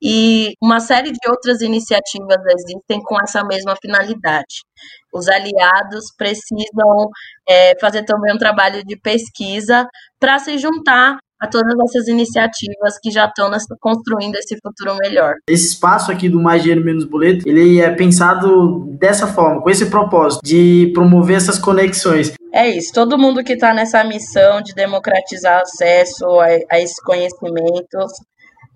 e 0.00 0.54
uma 0.62 0.80
série 0.80 1.12
de 1.12 1.28
outras 1.28 1.60
iniciativas 1.60 2.38
existem 2.58 3.02
com 3.02 3.20
essa 3.20 3.44
mesma 3.44 3.76
finalidade. 3.80 4.64
Os 5.12 5.28
aliados 5.28 6.06
precisam 6.16 7.10
é, 7.46 7.78
fazer 7.78 8.04
também 8.04 8.34
um 8.34 8.38
trabalho 8.38 8.82
de 8.84 8.98
pesquisa 8.98 9.86
para 10.18 10.38
se 10.38 10.56
juntar 10.56 11.18
a 11.40 11.46
todas 11.46 11.74
essas 11.84 12.08
iniciativas 12.08 12.98
que 13.02 13.10
já 13.10 13.26
estão 13.26 13.50
construindo 13.80 14.36
esse 14.36 14.56
futuro 14.62 14.96
melhor. 14.98 15.34
Esse 15.48 15.68
espaço 15.68 16.10
aqui 16.10 16.28
do 16.28 16.40
Mais 16.40 16.62
Dinheiro 16.62 16.84
Menos 16.84 17.04
Boleto, 17.04 17.48
ele 17.48 17.80
é 17.80 17.90
pensado 17.90 18.86
dessa 18.98 19.26
forma, 19.26 19.62
com 19.62 19.70
esse 19.70 19.86
propósito 19.86 20.40
de 20.44 20.90
promover 20.94 21.36
essas 21.36 21.58
conexões. 21.58 22.32
É 22.52 22.68
isso, 22.68 22.92
todo 22.92 23.18
mundo 23.18 23.44
que 23.44 23.52
está 23.52 23.74
nessa 23.74 24.02
missão 24.02 24.62
de 24.62 24.74
democratizar 24.74 25.60
acesso 25.60 26.24
a, 26.40 26.46
a 26.70 26.80
esses 26.80 27.00
conhecimentos 27.02 28.12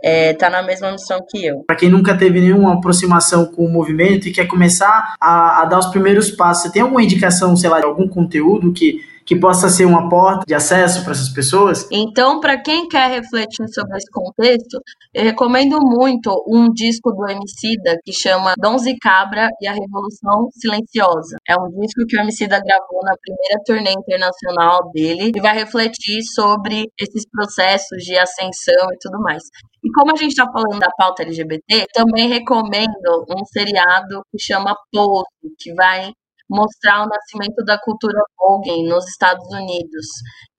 é, 0.03 0.33
tá 0.35 0.49
na 0.49 0.63
mesma 0.63 0.93
missão 0.93 1.19
que 1.29 1.45
eu. 1.45 1.63
Para 1.67 1.77
quem 1.77 1.89
nunca 1.89 2.17
teve 2.17 2.41
nenhuma 2.41 2.75
aproximação 2.75 3.47
com 3.47 3.65
o 3.65 3.71
movimento 3.71 4.29
e 4.29 4.33
quer 4.33 4.47
começar 4.47 5.15
a, 5.21 5.63
a, 5.63 5.65
dar 5.67 5.79
os 5.79 5.87
primeiros 5.87 6.31
passos, 6.31 6.65
você 6.65 6.73
tem 6.73 6.83
alguma 6.83 7.03
indicação, 7.03 7.57
sei 7.57 7.69
lá, 7.69 7.81
de 7.81 7.87
algum 7.87 8.09
conteúdo 8.09 8.73
que 8.73 9.01
que 9.31 9.39
possa 9.39 9.69
ser 9.69 9.85
uma 9.85 10.09
porta 10.09 10.43
de 10.45 10.53
acesso 10.53 11.05
para 11.05 11.13
essas 11.13 11.29
pessoas? 11.29 11.87
Então, 11.93 12.41
para 12.41 12.61
quem 12.61 12.89
quer 12.89 13.09
refletir 13.09 13.65
sobre 13.73 13.97
esse 13.97 14.11
contexto, 14.11 14.81
eu 15.15 15.23
recomendo 15.23 15.79
muito 15.81 16.33
um 16.49 16.69
disco 16.73 17.13
do 17.13 17.31
Emicida 17.31 17.97
que 18.05 18.13
chama 18.13 18.55
Dons 18.59 18.87
e 18.87 18.99
Cabra 18.99 19.49
e 19.61 19.69
a 19.69 19.73
Revolução 19.73 20.49
Silenciosa. 20.55 21.37
É 21.49 21.55
um 21.55 21.69
disco 21.81 22.05
que 22.09 22.17
o 22.17 22.21
Emicida 22.21 22.61
gravou 22.61 23.05
na 23.05 23.15
primeira 23.23 23.63
turnê 23.65 23.93
internacional 23.93 24.91
dele 24.91 25.31
e 25.33 25.41
vai 25.41 25.55
refletir 25.55 26.25
sobre 26.35 26.89
esses 26.99 27.23
processos 27.31 28.03
de 28.03 28.19
ascensão 28.19 28.93
e 28.93 28.99
tudo 29.01 29.21
mais. 29.21 29.45
E 29.85 29.93
como 29.93 30.13
a 30.13 30.17
gente 30.17 30.33
está 30.33 30.45
falando 30.51 30.81
da 30.81 30.91
pauta 30.99 31.23
LGBT, 31.23 31.87
também 31.95 32.29
recomendo 32.29 33.25
um 33.31 33.45
seriado 33.45 34.23
que 34.33 34.43
chama 34.43 34.75
Pose, 34.93 35.25
que 35.57 35.73
vai 35.73 36.11
mostrar 36.51 37.05
o 37.05 37.09
nascimento 37.09 37.65
da 37.65 37.79
cultura 37.79 38.21
Vogue 38.37 38.83
nos 38.89 39.09
Estados 39.09 39.47
Unidos. 39.53 40.07